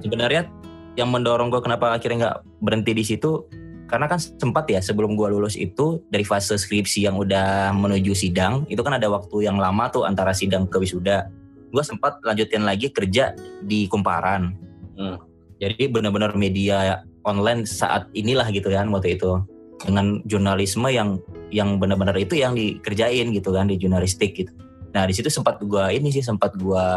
[0.01, 0.49] sebenarnya
[0.97, 3.45] yang mendorong gue kenapa akhirnya nggak berhenti di situ
[3.91, 8.63] karena kan sempat ya sebelum gue lulus itu dari fase skripsi yang udah menuju sidang
[8.71, 11.27] itu kan ada waktu yang lama tuh antara sidang ke wisuda.
[11.75, 14.55] Gue sempat lanjutin lagi kerja di kumparan.
[14.91, 15.17] Hmm.
[15.57, 19.43] jadi benar-benar media online saat inilah gitu kan waktu itu.
[19.81, 21.19] Dengan jurnalisme yang
[21.51, 24.55] yang benar-benar itu yang dikerjain gitu kan di jurnalistik gitu.
[24.95, 26.87] Nah di situ sempat gue ini sih sempat gue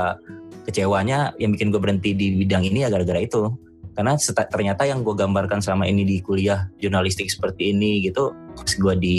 [0.68, 3.51] kecewanya yang bikin gue berhenti di bidang ini ya gara-gara itu
[3.95, 8.95] karena ternyata yang gue gambarkan selama ini di kuliah jurnalistik seperti ini gitu pas gue
[8.99, 9.18] di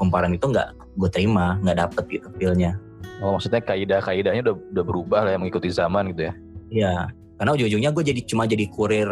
[0.00, 2.80] kumparan itu nggak gue terima nggak dapet gitu feelnya.
[3.20, 6.34] Oh maksudnya kaidah-kaidahnya udah udah berubah lah yang mengikuti zaman gitu ya?
[6.72, 6.94] ya
[7.38, 9.08] karena ujung-ujungnya gue jadi cuma jadi kurir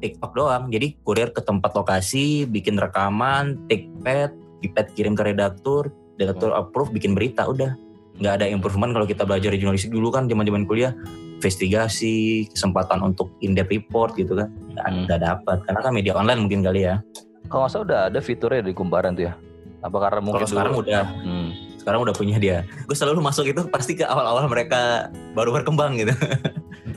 [0.00, 0.68] TikTok doang.
[0.68, 3.60] Jadi kurir ke tempat lokasi bikin rekaman
[4.04, 4.32] pad
[4.64, 7.76] ipad kirim ke redaktur redaktur approve bikin berita udah.
[8.16, 10.96] Nggak ada improvement kalau kita belajar di jurnalistik dulu kan zaman-zaman kuliah
[11.36, 12.14] investigasi
[12.48, 15.04] kesempatan untuk in-depth report gitu kan Hmm.
[15.04, 17.00] nggak dapat karena kan media online mungkin kali ya
[17.46, 19.38] Kalau nggak salah udah ada fiturnya di kumparan tuh ya?
[19.78, 21.48] Apa karena mungkin kalau sekarang dulu- udah Hmm.
[21.78, 26.10] sekarang udah punya dia gue selalu masuk itu pasti ke awal-awal mereka baru berkembang gitu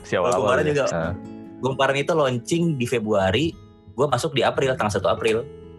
[0.02, 0.68] Si awal-awal kumparan ya?
[0.68, 0.84] juga.
[0.90, 1.12] Ah.
[1.60, 3.54] kumparan itu launching di Februari
[3.90, 5.36] gue masuk di April tanggal 1 April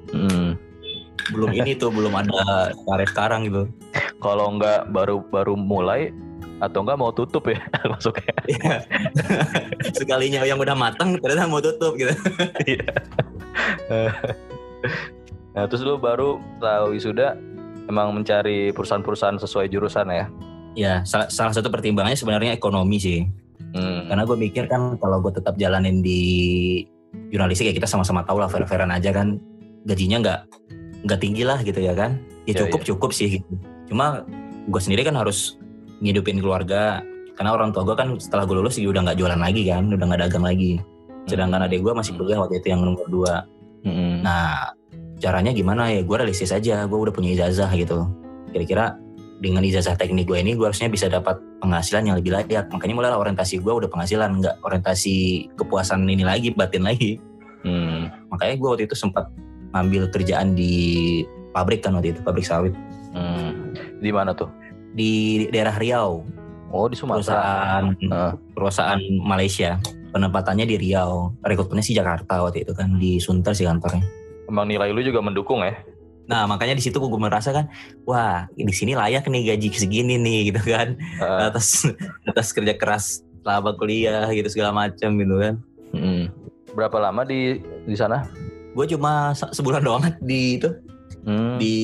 [0.09, 0.55] Hmm.
[1.30, 2.41] belum ini tuh belum ada
[2.82, 3.64] karet sekarang gitu
[4.24, 6.14] Kalau nggak baru baru mulai
[6.62, 7.57] atau nggak mau tutup ya
[7.91, 8.34] masuknya?
[8.45, 8.76] Iya.
[9.97, 12.14] sekalinya yang udah matang ternyata mau tutup gitu
[15.51, 17.36] Nah terus lu baru tahu wisuda
[17.89, 20.26] emang mencari perusahaan-perusahaan sesuai jurusan ya?
[20.72, 23.22] ya salah, salah satu pertimbangannya sebenarnya ekonomi sih
[23.72, 24.12] Hmm.
[24.12, 26.84] karena gue mikir kan kalau gue tetap jalanin di
[27.32, 29.39] jurnalistik ya kita sama-sama tahu lah fair-fairan aja kan
[29.88, 30.39] gajinya nggak
[31.07, 33.47] nggak tinggi lah gitu ya kan ya Ya, cukup cukup sih gitu
[33.88, 34.28] cuma
[34.68, 35.55] gue sendiri kan harus
[36.02, 37.06] ngidupin keluarga
[37.38, 40.22] karena orang tua gue kan setelah gue lulus udah nggak jualan lagi kan udah nggak
[40.28, 40.82] dagang lagi
[41.30, 43.45] sedangkan adik gue masih kuliah waktu itu yang nomor dua
[43.82, 44.22] Mm-mm.
[44.22, 44.78] Nah,
[45.18, 46.06] caranya gimana ya?
[46.06, 48.06] Gue realistis aja, gue udah punya ijazah gitu.
[48.54, 48.97] Kira-kira
[49.41, 52.70] dengan ijazah teknik gue ini, gue harusnya bisa dapat penghasilan yang lebih layak.
[52.70, 57.18] Makanya mulai orientasi gue udah penghasilan, nggak orientasi kepuasan ini lagi, batin lagi.
[57.66, 58.10] Hmm.
[58.30, 59.30] Makanya gue waktu itu sempat
[59.74, 60.74] ngambil kerjaan di
[61.58, 62.74] pabrik kan waktu itu, pabrik sawit.
[63.18, 63.74] Hmm.
[63.97, 64.49] Di mana tuh?
[64.92, 65.12] Di
[65.48, 66.24] daerah Riau,
[66.72, 67.20] Oh di Sumatera.
[67.20, 68.34] perusahaan Ah.
[68.56, 69.76] perusahaan Malaysia.
[70.12, 74.04] Penempatannya di Riau, rekrutmennya sih Jakarta waktu itu kan, di Sunter sih kantornya.
[74.46, 75.76] Emang nilai lu juga mendukung ya?
[76.28, 77.68] Nah makanya di situ gue merasa kan,
[78.04, 81.48] wah di sini layak nih gaji segini nih gitu kan, Ah.
[81.48, 81.88] atas
[82.30, 85.56] atas kerja keras selama kuliah gitu segala macam gitu kan.
[85.92, 86.32] Mm.
[86.72, 88.28] Berapa lama di di sana?
[88.72, 90.72] Gue cuma se- sebulan doang di itu
[91.22, 91.60] Hmm.
[91.60, 91.76] di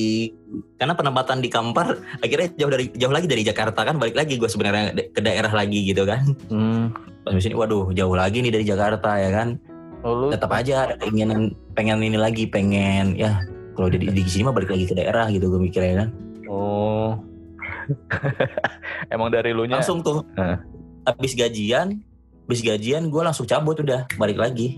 [0.78, 4.48] karena penempatan di Kampar akhirnya jauh dari jauh lagi dari Jakarta kan balik lagi gue
[4.48, 6.24] sebenarnya ke daerah lagi gitu kan.
[6.48, 6.94] Hmm.
[7.24, 9.60] Pas di sini waduh jauh lagi nih dari Jakarta ya kan.
[10.06, 13.42] Oh, lu Tetap aja ada keinginan pengen ini lagi pengen ya
[13.74, 16.08] kalau di, di sini mah balik lagi ke daerah gitu gue mikirnya kan.
[16.48, 17.18] Oh.
[19.14, 19.80] Emang dari lu nya?
[19.80, 20.60] langsung tuh Heeh.
[21.08, 22.04] habis gajian
[22.44, 24.76] habis gajian gue langsung cabut udah balik lagi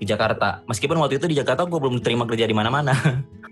[0.00, 2.92] ke Jakarta meskipun waktu itu di Jakarta gue belum terima kerja di mana-mana.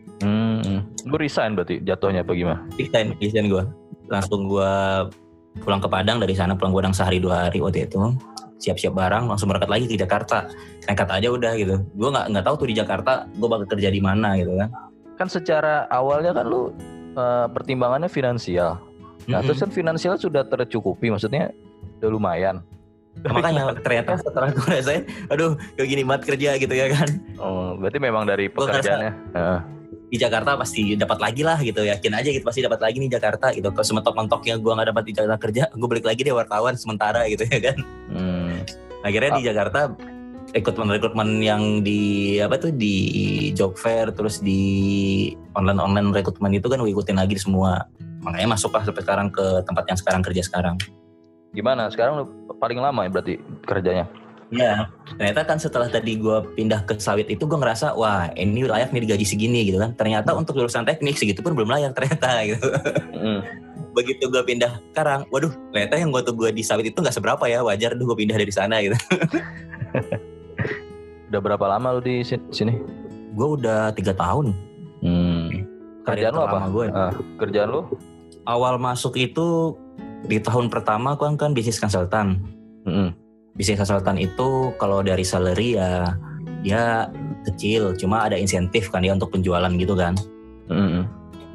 [1.12, 2.64] Lu resign berarti jatuhnya apa gimana?
[2.74, 3.62] resign resign gue
[4.08, 4.72] langsung gue
[5.60, 8.00] pulang ke Padang dari sana pulang Padang sehari dua hari waktu itu
[8.56, 10.48] siap-siap barang langsung berangkat lagi ke Jakarta
[10.82, 14.00] nekat aja udah gitu gue nggak nggak tahu tuh di Jakarta gue bakal kerja di
[14.00, 14.70] mana gitu kan
[15.12, 16.72] Kan secara awalnya kan lu
[17.12, 18.80] eh, pertimbangannya finansial.
[19.28, 19.46] Nah, Mm-mm.
[19.46, 21.52] terus kan finansial sudah tercukupi, maksudnya
[22.00, 22.64] udah lumayan.
[23.20, 27.06] Nah, makanya ternyata setelah gue rasain aduh kayak gini banget kerja gitu ya kan
[27.36, 29.12] Oh, berarti memang dari Gua ngerasa- pekerjaannya.
[30.12, 33.48] Di Jakarta pasti dapat lagi lah gitu yakin aja gitu pasti dapat lagi nih Jakarta
[33.56, 36.76] gitu kalau sementok mentoknya gue nggak dapat di Jakarta kerja gue balik lagi deh wartawan
[36.76, 37.78] sementara gitu ya kan
[38.12, 38.60] Hmm.
[39.00, 39.96] akhirnya di Jakarta
[40.52, 42.94] rekrutmen rekrutmen yang di apa tuh di
[43.56, 47.88] job fair terus di online online rekrutmen itu kan gue ikutin lagi semua
[48.20, 50.76] makanya masuk lah sampai sekarang ke tempat yang sekarang kerja sekarang
[51.52, 51.92] Gimana?
[51.92, 52.24] Sekarang
[52.56, 53.34] paling lama ya berarti
[53.68, 54.08] kerjanya?
[54.52, 54.84] Iya,
[55.16, 59.08] ternyata kan setelah tadi gue pindah ke sawit itu gue ngerasa wah ini layak nih
[59.08, 59.96] digaji segini gitu kan.
[59.96, 62.68] Ternyata untuk jurusan teknik segitu pun belum layak ternyata gitu.
[63.16, 63.40] Hmm.
[63.96, 67.64] Begitu gue pindah sekarang, waduh ternyata yang waktu gue di sawit itu nggak seberapa ya
[67.64, 68.96] wajar tuh gue pindah dari sana gitu.
[71.32, 72.76] Udah berapa lama lu di sin- sini?
[73.32, 74.52] gue udah tiga tahun.
[75.00, 75.48] Hmm.
[76.04, 76.68] Kerjaan lu apa?
[76.68, 76.86] gue.
[76.92, 77.88] Ah, kerjaan lu?
[78.44, 79.72] Awal masuk itu
[80.28, 82.36] di tahun pertama gue kan bisnis konsultan.
[82.84, 83.21] Mm-mm.
[83.52, 86.16] Bisnis konsultan itu kalau dari salary ya
[86.62, 87.10] dia
[87.44, 90.14] kecil, cuma ada insentif kan ya untuk penjualan gitu kan.
[90.70, 91.04] Mm-mm.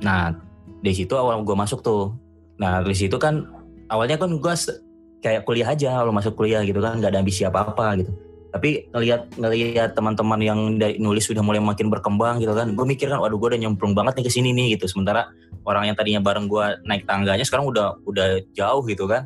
[0.03, 0.35] Nah,
[0.83, 2.13] di situ awal gue masuk tuh.
[2.59, 3.47] Nah, di situ kan
[3.89, 4.53] awalnya kan gue
[5.23, 8.11] kayak kuliah aja, kalau masuk kuliah gitu kan, nggak ada ambisi apa-apa gitu.
[8.47, 13.09] Tapi ngelihat ngelihat teman-teman yang dari nulis sudah mulai makin berkembang gitu kan, gue mikir
[13.09, 14.91] kan, waduh gue udah nyemplung banget nih ke sini nih gitu.
[14.91, 15.31] Sementara
[15.67, 19.25] orang yang tadinya bareng gue naik tangganya sekarang udah udah jauh gitu kan.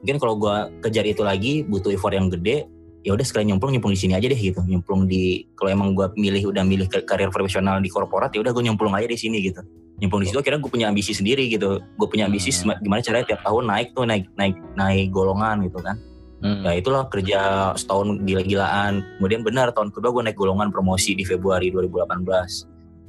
[0.00, 2.64] Mungkin kalau gue kejar itu lagi butuh effort yang gede,
[3.04, 4.60] ya udah sekalian nyemplung nyemplung di sini aja deh gitu.
[4.64, 8.64] Nyemplung di kalau emang gue milih udah milih karir profesional di korporat ya udah gue
[8.64, 9.60] nyemplung aja di sini gitu
[10.00, 12.72] nyemplung di situ akhirnya gue punya ambisi sendiri gitu gue punya ambisi Hmm.
[12.80, 15.96] gimana caranya tiap tahun naik tuh naik naik naik golongan gitu kan
[16.40, 16.64] Hmm.
[16.64, 17.40] ya itulah kerja
[17.76, 22.24] setahun gila-gilaan kemudian benar tahun kedua gue naik golongan promosi di Februari 2018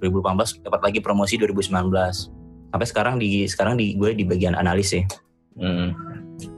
[0.04, 1.72] 2018 dapat lagi promosi 2019
[2.76, 5.08] sampai sekarang di sekarang di gue di bagian analis ya
[5.52, 5.92] Mm.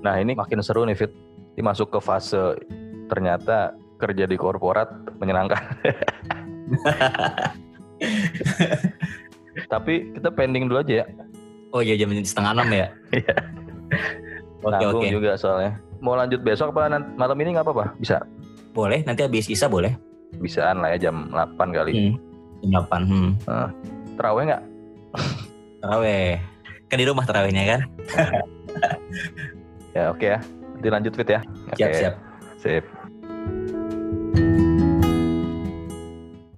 [0.02, 1.12] Nah ini makin seru nih Fit.
[1.54, 2.58] Ini masuk ke fase
[3.08, 5.62] ternyata kerja di korporat menyenangkan.
[9.70, 11.06] Tapi kita pending dulu aja ya.
[11.74, 13.34] oh iya jam setengah enam ya Iya.
[14.62, 15.78] oke oke juga soalnya.
[16.00, 17.94] Mau lanjut besok apa nan- malam ini nggak apa-apa?
[17.98, 18.22] Bisa.
[18.70, 19.94] boleh nanti habis isa boleh
[20.42, 21.94] Bisaan lah ya jam 8 kali.
[21.94, 22.18] hmm.
[22.66, 23.30] jam delapan hmm.
[24.18, 24.64] Terawih nggak?
[25.78, 26.42] terawih
[26.88, 27.82] kan di rumah terawihnya kan
[29.94, 30.40] Ya oke okay ya.
[30.74, 31.42] Nanti lanjut fit ya.
[31.74, 31.78] Okay.
[31.78, 32.16] Siap siap.
[32.58, 32.84] Sip.